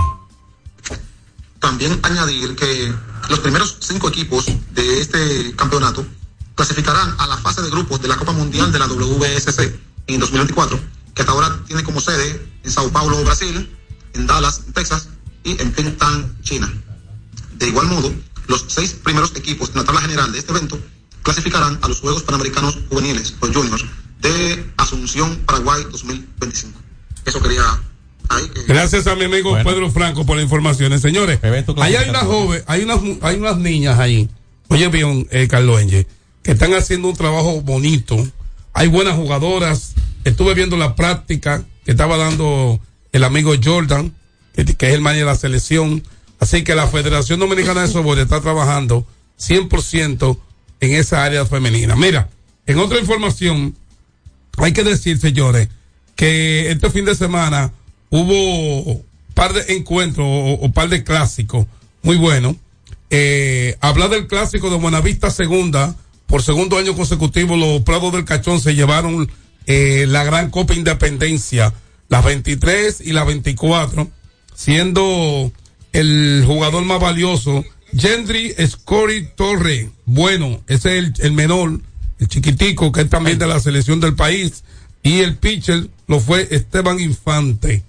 [1.59, 2.93] También añadir que
[3.29, 6.05] los primeros cinco equipos de este campeonato
[6.55, 10.79] clasificarán a la fase de grupos de la Copa Mundial de la WSC en 2024,
[11.13, 13.69] que hasta ahora tiene como sede en Sao Paulo, Brasil,
[14.13, 15.09] en Dallas, Texas
[15.43, 16.71] y en Pingtan, China.
[17.57, 18.13] De igual modo,
[18.47, 20.79] los seis primeros equipos en la tabla general de este evento
[21.23, 23.85] clasificarán a los Juegos Panamericanos Juveniles, los Juniors,
[24.21, 26.79] de Asunción, Paraguay 2025.
[27.25, 27.63] Eso quería.
[28.67, 31.01] Gracias a mi amigo Pedro Franco por las informaciones.
[31.01, 34.29] Señores, ahí hay una joven, hay unas, hay unas niñas ahí.
[34.67, 36.07] Oye bien, eh, Carlos Enge,
[36.43, 38.15] que están haciendo un trabajo bonito.
[38.79, 39.93] Hay buenas jugadoras.
[40.23, 42.79] Estuve viendo la práctica que estaba dando
[43.11, 44.15] el amigo Jordan,
[44.53, 46.01] que, es el manager de la selección.
[46.39, 49.05] Así que la Federación Dominicana de Softball está trabajando
[49.37, 50.39] 100%
[50.79, 51.97] en esa área femenina.
[51.97, 52.29] Mira,
[52.67, 53.75] en otra información,
[54.55, 55.67] hay que decir, señores,
[56.15, 57.73] que este fin de semana
[58.09, 59.03] hubo
[59.33, 61.65] par de encuentros o, o par de clásicos
[62.01, 62.55] muy buenos.
[63.09, 65.97] Eh, hablar del clásico de Buenavista Segunda,
[66.29, 69.29] por segundo año consecutivo, los Prados del Cachón se llevaron
[69.65, 71.73] eh, la gran Copa Independencia,
[72.07, 74.07] las 23 y las 24,
[74.53, 75.51] siendo
[75.91, 77.65] el jugador más valioso,
[77.97, 79.89] Gendry Scori Torre.
[80.05, 81.81] Bueno, ese es el, el menor,
[82.19, 84.63] el chiquitico, que es también de la selección del país.
[85.01, 87.83] Y el pitcher lo fue Esteban Infante.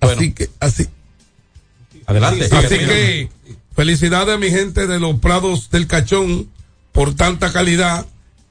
[0.00, 0.86] Así que, así.
[2.06, 2.48] Adelante.
[2.50, 3.28] Así que,
[3.76, 6.48] felicidades a mi gente de los Prados del Cachón
[6.92, 8.06] por tanta calidad,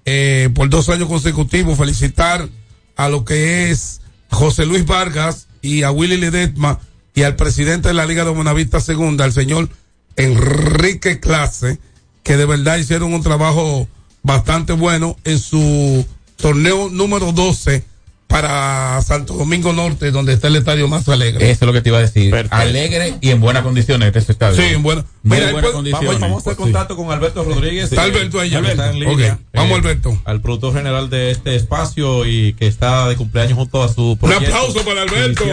[0.06, 1.78] eh, por dos años consecutivos.
[1.78, 2.48] Felicitar
[2.96, 6.80] a lo que es José Luis Vargas y a Willy Ledesma
[7.14, 9.70] y al presidente de la Liga de Buenavista Segunda, al señor
[10.16, 11.80] Enrique Clase,
[12.24, 13.88] que de verdad hicieron un trabajo
[14.24, 16.06] bastante bueno en su
[16.38, 17.84] torneo número 12
[18.30, 21.50] para Santo Domingo Norte, donde está el estadio más alegre.
[21.50, 22.34] Eso es lo que te iba a decir.
[22.52, 24.56] Alegre y en buenas condiciones este estadio.
[24.56, 26.08] Sí, en buena- Muy Mira, buenas pues, condiciones.
[26.08, 27.86] Vamos, vamos a hacer contacto con Alberto Rodríguez.
[27.86, 28.70] Está eh, Alberto Alberto.
[28.70, 29.34] está en línea.
[29.34, 30.22] Ok, vamos, Alberto.
[30.26, 34.18] Al productor general de este espacio y que está de cumpleaños junto a su Un
[34.20, 35.44] proyecto aplauso para Alberto.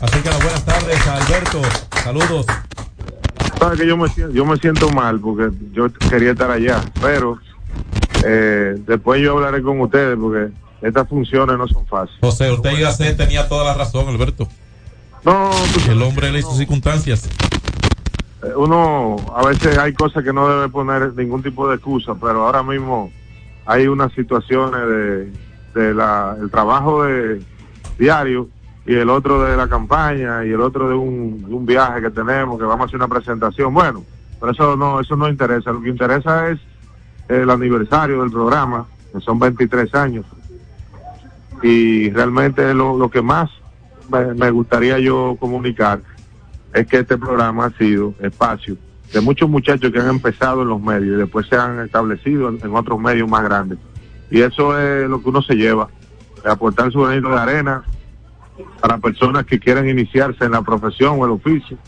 [0.00, 1.62] Así que las buenas tardes a Alberto.
[2.02, 2.46] Saludos.
[3.60, 7.38] Sabes que yo me siento, yo me siento mal porque yo quería estar allá, pero
[8.24, 10.52] eh, después yo hablaré con ustedes porque
[10.82, 12.20] estas funciones no son fáciles.
[12.20, 14.48] José Ortega C tenía toda la razón, Alberto.
[15.24, 15.50] No,
[15.88, 17.28] el hombre le hizo circunstancias.
[18.42, 22.46] Eh, Uno, a veces hay cosas que no debe poner ningún tipo de excusa, pero
[22.46, 23.10] ahora mismo
[23.66, 25.32] hay unas situaciones de,
[25.80, 27.42] de la, el trabajo de
[27.98, 28.48] diario
[28.86, 32.10] y el otro de la campaña y el otro de un, de un viaje que
[32.10, 33.74] tenemos, que vamos a hacer una presentación.
[33.74, 34.04] Bueno,
[34.40, 35.72] pero eso no, eso no interesa.
[35.72, 36.58] Lo que interesa es
[37.28, 40.24] el aniversario del programa, que son 23 años.
[41.62, 43.50] Y realmente lo, que más
[44.10, 46.00] me, gustaría yo comunicar
[46.72, 48.76] es que este programa ha sido espacio
[49.12, 52.74] de muchos muchachos que han empezado en los medios y después se han establecido en,
[52.74, 53.78] otros medios más grandes.
[54.30, 55.88] Y eso es lo que uno se lleva,
[56.44, 57.84] aportar su granito de arena
[58.80, 61.78] para personas que quieren iniciarse en la profesión o el oficio,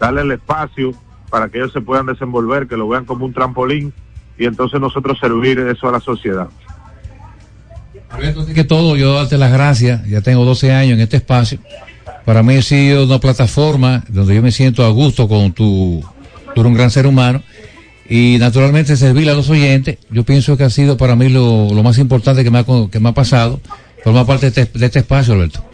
[0.00, 0.92] darle el espacio
[1.28, 3.92] para que ellos se puedan desenvolver, que lo vean como un trampolín
[4.38, 6.48] y entonces nosotros servir eso a la sociedad.
[8.12, 10.06] Antes que todo, yo darte las gracias.
[10.06, 11.58] Ya tengo 12 años en este espacio.
[12.24, 16.04] Para mí ha sido una plataforma donde yo me siento a gusto con tu,
[16.54, 17.42] tú eres un gran ser humano.
[18.08, 21.82] Y naturalmente servir a los oyentes, yo pienso que ha sido para mí lo, lo
[21.82, 23.60] más importante que me ha, que me ha pasado.
[24.04, 25.64] Formar parte de este, de este espacio, Alberto.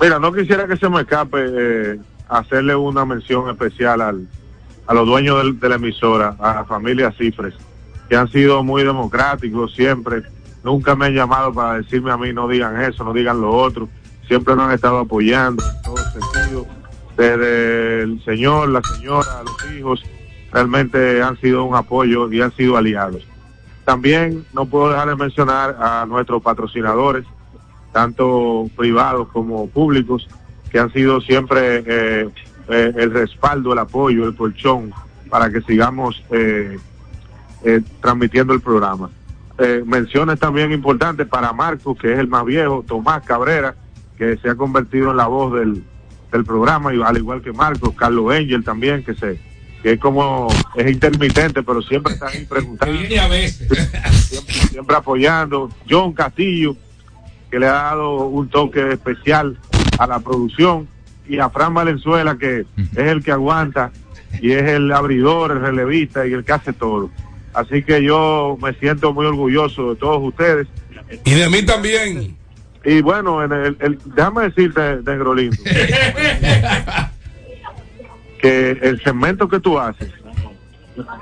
[0.00, 4.26] Mira, no quisiera que se me escape eh, hacerle una mención especial al,
[4.86, 7.54] a los dueños del- de la emisora, a la familia Cifres,
[8.08, 10.22] que han sido muy democráticos siempre.
[10.66, 13.88] Nunca me han llamado para decirme a mí no digan eso, no digan lo otro.
[14.26, 16.66] Siempre nos han estado apoyando en todo sentido.
[17.16, 20.02] Desde el señor, la señora, los hijos,
[20.52, 23.24] realmente han sido un apoyo y han sido aliados.
[23.84, 27.24] También no puedo dejar de mencionar a nuestros patrocinadores,
[27.92, 30.28] tanto privados como públicos,
[30.72, 32.28] que han sido siempre eh,
[32.70, 34.92] eh, el respaldo, el apoyo, el colchón
[35.30, 36.76] para que sigamos eh,
[38.00, 39.10] transmitiendo el programa.
[39.58, 43.74] Eh, menciones también importantes para Marcos, que es el más viejo, Tomás Cabrera,
[44.18, 45.82] que se ha convertido en la voz del,
[46.30, 49.38] del programa, y al igual que Marcos, Carlos Angel también, que se
[49.82, 52.92] que es como es intermitente, pero siempre está ahí preguntando.
[53.38, 55.70] siempre, siempre apoyando.
[55.88, 56.76] John Castillo,
[57.50, 59.56] que le ha dado un toque especial
[59.98, 60.88] a la producción,
[61.28, 63.90] y a Fran Valenzuela, que es el que aguanta
[64.40, 67.10] y es el abridor, el relevista y el que hace todo.
[67.56, 70.66] Así que yo me siento muy orgulloso de todos ustedes.
[71.24, 72.36] Y de mí también.
[72.84, 75.56] Y bueno, en el, el- déjame decirte, Negro Lindo,
[78.40, 80.12] que el segmento que tú haces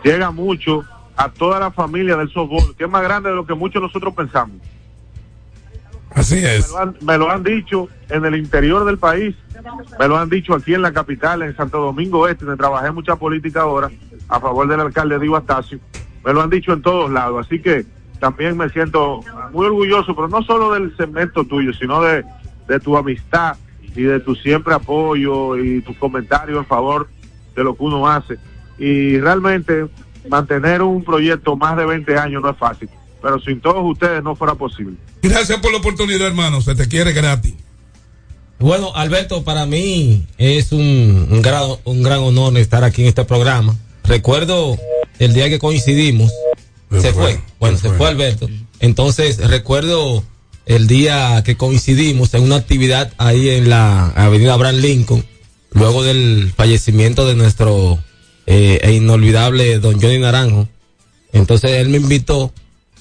[0.02, 0.82] llega mucho
[1.16, 4.12] a toda la familia del softball, que es más grande de lo que muchos nosotros
[4.14, 4.56] pensamos.
[6.10, 6.70] Así Me es.
[6.70, 9.34] lo, han, me lo han dicho en el interior del país,
[9.98, 13.16] me lo han dicho aquí en la capital, en Santo Domingo Este, donde trabajé mucha
[13.16, 13.90] política ahora
[14.28, 15.78] a favor del alcalde Diego Astacio.
[16.24, 17.84] Me lo han dicho en todos lados, así que
[18.18, 19.20] también me siento
[19.52, 22.24] muy orgulloso, pero no solo del segmento tuyo, sino de,
[22.68, 23.56] de tu amistad
[23.94, 27.08] y de tu siempre apoyo y tus comentarios en favor
[27.54, 28.38] de lo que uno hace.
[28.78, 29.86] Y realmente
[30.28, 32.88] mantener un proyecto más de 20 años no es fácil,
[33.22, 34.96] pero sin todos ustedes no fuera posible.
[35.22, 36.60] Gracias por la oportunidad, hermano.
[36.60, 37.54] Se te quiere gratis.
[38.58, 43.24] Bueno, Alberto, para mí es un, un gran, un gran honor estar aquí en este
[43.24, 43.74] programa.
[44.04, 44.76] Recuerdo
[45.18, 46.32] el día que coincidimos.
[47.00, 47.40] Se fue.
[47.58, 48.48] Bueno, se fue Alberto.
[48.80, 50.24] Entonces, recuerdo
[50.66, 55.24] el día que coincidimos en una actividad ahí en la avenida Abraham Lincoln,
[55.72, 57.98] luego del fallecimiento de nuestro
[58.46, 60.68] eh, e inolvidable don Johnny Naranjo.
[61.32, 62.52] Entonces, él me invitó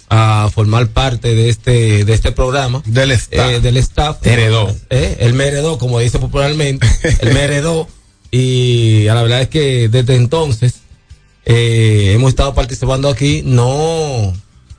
[0.09, 4.73] a formar parte de este de este programa del staff, del staff Heredó.
[4.91, 6.87] Eh, él me heredó como dice popularmente
[7.21, 7.87] él me heredó
[8.31, 10.82] y a la verdad es que desde entonces
[11.45, 14.33] eh, hemos estado participando aquí no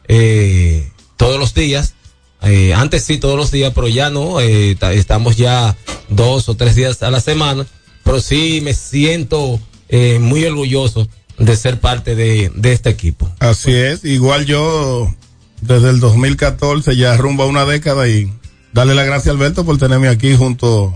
[0.09, 1.95] eh, todos los días
[2.43, 5.77] eh, antes sí todos los días pero ya no eh, ta- estamos ya
[6.09, 7.67] dos o tres días a la semana
[8.03, 11.09] pero sí me siento eh, muy orgulloso
[11.39, 13.29] de ser parte de, de este equipo.
[13.41, 15.13] Así es, igual yo
[15.63, 18.31] desde el 2014 ya rumbo a una década y
[18.73, 20.95] darle las gracias a Alberto por tenerme aquí junto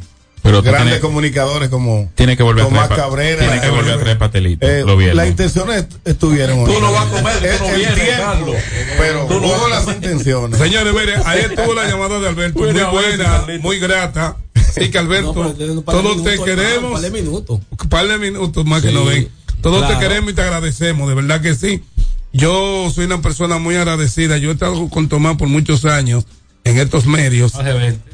[0.51, 3.39] Pero grandes comunicadores como Tiene que volver Tomás a traer, pa- Cabrera.
[3.47, 4.69] tiene que volver a traer pastelitos.
[4.69, 5.17] Eh, lo viernes.
[5.17, 6.65] las intenciones estuvieron.
[6.65, 8.57] Tú no vas a comer, tú no el vienes, Carlos.
[8.99, 10.59] Pero Tú no vas las intenciones.
[10.59, 12.59] Señores, mire, ahí estuvo la llamada de Alberto.
[12.61, 14.37] Muy Buena, muy grata.
[14.55, 16.85] Así que Alberto, No, todos te queremos.
[16.85, 17.61] un par de minutos.
[17.71, 19.29] Un par de minutos más que nos ven.
[19.61, 19.95] Todos claro.
[19.99, 21.83] te queremos y te agradecemos, de verdad que sí.
[22.33, 24.37] Yo soy una persona muy agradecida.
[24.37, 26.25] Yo he estado con Tomás por muchos años
[26.69, 27.53] en estos medios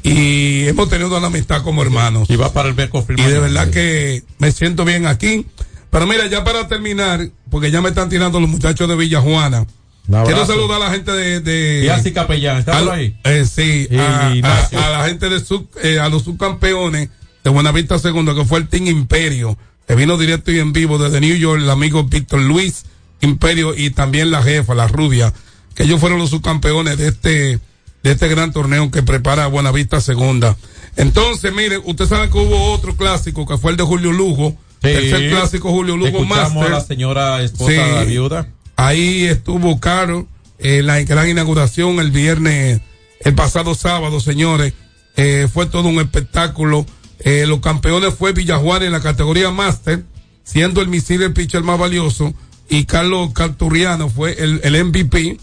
[0.03, 2.29] y hemos tenido una amistad como hermanos.
[2.29, 5.45] Y va para el Beco Y de verdad que me siento bien aquí.
[5.89, 9.65] Pero mira, ya para terminar, porque ya me están tirando los muchachos de Villajuana.
[10.07, 10.25] abrazo.
[10.25, 11.39] Quiero saludar a la gente de.
[11.39, 13.17] de Y así Capellán, ¿está por ahí?
[13.23, 14.27] eh, sí, Y a,
[14.73, 17.09] a la gente de sub, eh, a los subcampeones
[17.43, 21.21] de Buenavista Segundo, que fue el Team Imperio, que vino directo y en vivo desde
[21.21, 22.83] New York, el amigo Víctor Luis
[23.21, 25.31] Imperio y también la jefa, la rubia,
[25.75, 27.59] que ellos fueron los subcampeones de este,
[28.05, 30.55] de este gran torneo que prepara Buenavista Segunda.
[30.95, 34.51] Entonces, mire, usted sabe que hubo otro clásico que fue el de Julio Lugo,
[34.83, 34.89] Sí.
[34.91, 36.63] tercer clásico Julio Lugo Master.
[36.65, 37.77] a la señora esposa Sí.
[37.77, 38.47] de la viuda.
[38.75, 40.27] Ahí estuvo Caro,
[40.59, 42.79] eh, la gran inauguración el viernes,
[43.21, 44.73] el pasado sábado, señores.
[45.17, 46.85] Eh, fue todo un espectáculo.
[47.21, 50.03] Eh, los campeones fue Villajuana en la categoría Master,
[50.43, 52.35] siendo el misil el pitcher más valioso,
[52.69, 55.39] y Carlos Carturiano fue el, el MVP.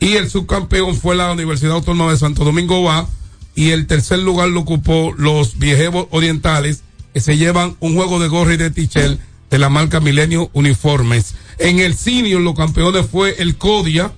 [0.00, 3.06] Y el subcampeón fue la Universidad Autónoma de Santo Domingo Va.
[3.54, 6.82] Y el tercer lugar lo ocupó los viejevos orientales,
[7.12, 9.18] que se llevan un juego de gorra y de tichel
[9.50, 11.34] de la marca Milenio Uniformes.
[11.58, 14.12] En el senior, los campeones fue el Codia.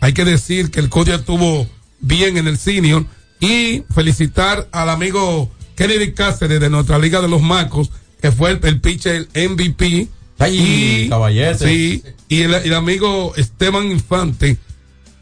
[0.00, 1.68] Hay que decir que el Codia estuvo
[2.00, 3.06] bien en el senior.
[3.40, 8.60] Y felicitar al amigo Kennedy Cáceres de nuestra Liga de los Macos, que fue el,
[8.64, 10.08] el pitcher MVP.
[10.40, 11.08] Ay, y.
[11.56, 14.56] Sí, y el, el amigo Esteban Infante,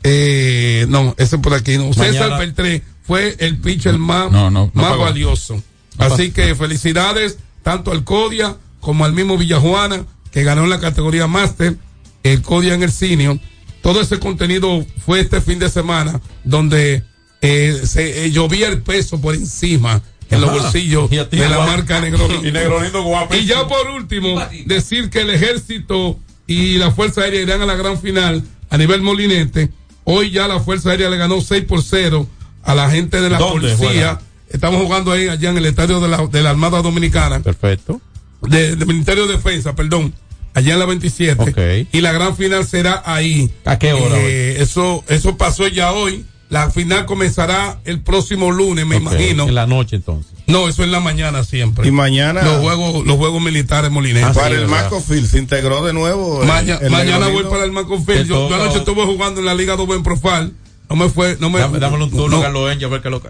[0.09, 1.93] eh, no, ese por aquí no.
[1.93, 5.61] César Mañana- Beltré fue el pitcher más, no, no más valioso.
[5.99, 11.27] Así que felicidades tanto al Codia como al mismo Villajuana, que ganó en la categoría
[11.27, 11.77] Master,
[12.23, 13.39] el Codia en el Senior.
[13.83, 17.03] Todo ese contenido fue este fin de semana, donde
[17.43, 21.71] eh, se eh, llovía el peso por encima en los bolsillos de la guapo.
[21.73, 22.49] marca Negroni.
[22.49, 23.35] Y Negronindo guapo.
[23.35, 27.75] Y ya por último, decir que el ejército y la Fuerza Aérea irán a la
[27.75, 29.71] gran final a nivel molinete.
[30.09, 32.27] Hoy ya la Fuerza Aérea le ganó 6 por 0
[32.63, 34.21] a la gente de la ¿Dónde policía.
[34.49, 38.01] Estamos jugando ahí allá en el estadio de la, de la Armada Dominicana, Perfecto.
[38.43, 40.15] de- del Ministerio de Defensa, perdón,
[40.55, 41.43] allá en la 27.
[41.43, 41.89] Ok.
[41.93, 43.51] Y la gran final será ahí.
[43.65, 46.25] ¿A qué hora Eh, eso, eso pasó ya hoy.
[46.49, 49.49] La final comenzará el próximo lunes, me imagino.
[49.49, 50.32] En la noche entonces.
[50.47, 51.88] No, eso es en la mañana siempre.
[51.88, 54.28] Y mañana, Los juegos, los juegos militares molinetes.
[54.28, 54.70] Ah, sí, para el ¿verdad?
[54.82, 56.42] Marco Field, se integró de nuevo.
[56.42, 58.22] el- Maña- el mañana voy para el Marco Field.
[58.22, 60.53] Te Yo, yo anoche estuve jugando en la Liga Doble en Profal.
[60.88, 62.42] No me fue, no me Dame, dámelo un turno, no.
[62.42, 63.20] Carlos a ver qué lo.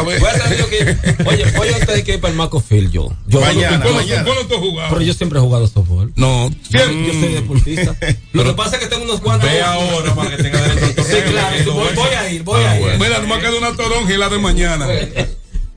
[0.00, 0.20] A ver.
[0.20, 0.96] Voy a saber yo que-
[1.26, 3.12] oye, oye, antes de que ir para el Marco Field, yo.
[3.26, 4.24] yo Mañana, ¿Cuándo- mañana.
[4.48, 4.88] tú jugado?
[4.90, 6.12] Pero yo siempre he jugado softball.
[6.16, 7.06] No, Yo, ¿quién?
[7.06, 7.94] yo soy deportista.
[8.32, 9.50] Lo que pasa es que tengo unos cuantos.
[9.50, 11.02] Ve ahora para que tenga derecho.
[11.04, 12.80] Sí, claro, voy, voy a ir, voy Ah, a ir.
[12.82, 13.04] bueno.
[13.04, 14.86] Mira, nomás queda una toronja y la de mañana.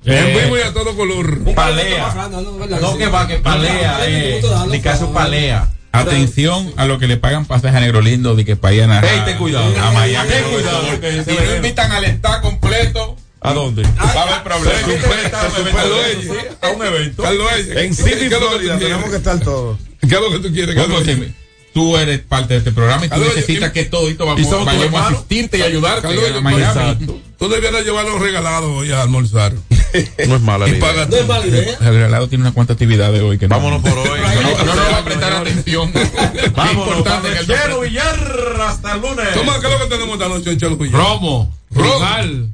[0.05, 0.19] Eh.
[0.36, 1.45] En vivo y a todo color.
[1.55, 2.13] Palea.
[2.82, 3.99] No, que va, que palea.
[3.99, 4.82] No, eh.
[4.82, 5.71] caso palea.
[5.93, 8.88] Atención a lo que le pagan pasaje a Negro Lindo de que para ir a
[8.88, 9.13] narrar.
[9.13, 9.74] Ey, ten cuidado.
[9.82, 10.28] A Miami.
[10.30, 10.82] Ten cuidado,
[11.24, 13.83] Si no invitan al está completo, ¿A dónde?
[13.83, 14.83] va a haber problemas.
[16.61, 17.23] A un evento.
[17.27, 19.77] En ¿Qué- City, Florida, tenemos que estar todos.
[19.99, 21.03] ¿Qué es lo que tú quieres, Carlos?
[21.73, 25.01] tú eres parte de este programa y tú Carlos, necesitas que todito y vamos, vayamos
[25.01, 27.17] a asistirte y ayudarte Carlos.
[27.37, 29.53] Tú debieras llevarlos regalados hoy a almorzar.
[30.27, 30.79] No es mala idea.
[30.79, 31.77] paga No es mala idea.
[31.81, 33.55] El regalado tiene una cuanta actividades hoy que no.
[33.55, 34.19] Vámonos por hoy.
[34.41, 35.93] No, no nos va a prestar atención.
[36.55, 36.97] Vámonos.
[36.97, 37.29] Importante
[37.79, 39.33] Villar hasta el lunes.
[39.35, 40.99] Toma, ¿qué es lo que tenemos esta noche en Chelo Villar?
[40.99, 41.53] Romo,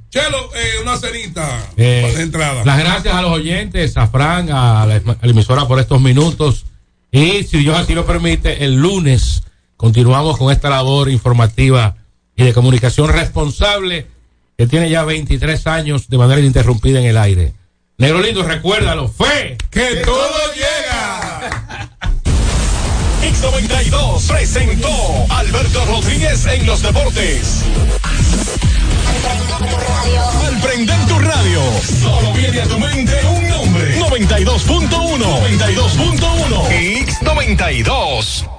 [0.09, 2.63] Chelo, eh, una cenita Eh, entrada.
[2.65, 6.65] Las gracias a los oyentes, a Fran, a la, a la emisora por estos minutos.
[7.11, 9.43] Y si Dios así lo permite, el lunes
[9.77, 11.95] continuamos con esta labor informativa
[12.35, 14.07] y de comunicación responsable
[14.57, 17.53] que tiene ya 23 años de manera ininterrumpida en el aire.
[17.97, 19.57] Negro Lindo, recuérdalo, fe.
[19.69, 21.89] Que todo llega.
[23.21, 24.89] X92 presentó
[25.29, 27.63] Alberto Rodríguez en los deportes.
[30.45, 33.97] Al prender tu radio, solo viene a tu mente un nombre.
[33.97, 34.89] 92.1.
[35.19, 36.69] 92.1.
[36.69, 38.58] X92.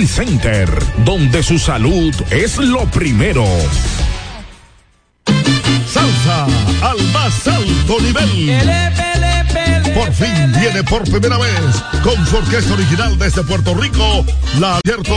[0.07, 0.67] Center,
[1.05, 3.45] donde su salud es lo primero.
[5.87, 6.45] Salsa
[6.81, 8.61] al más alto nivel.
[9.93, 14.25] Por fin viene por primera vez con su orquesta original desde Puerto Rico,
[14.59, 15.15] la abierto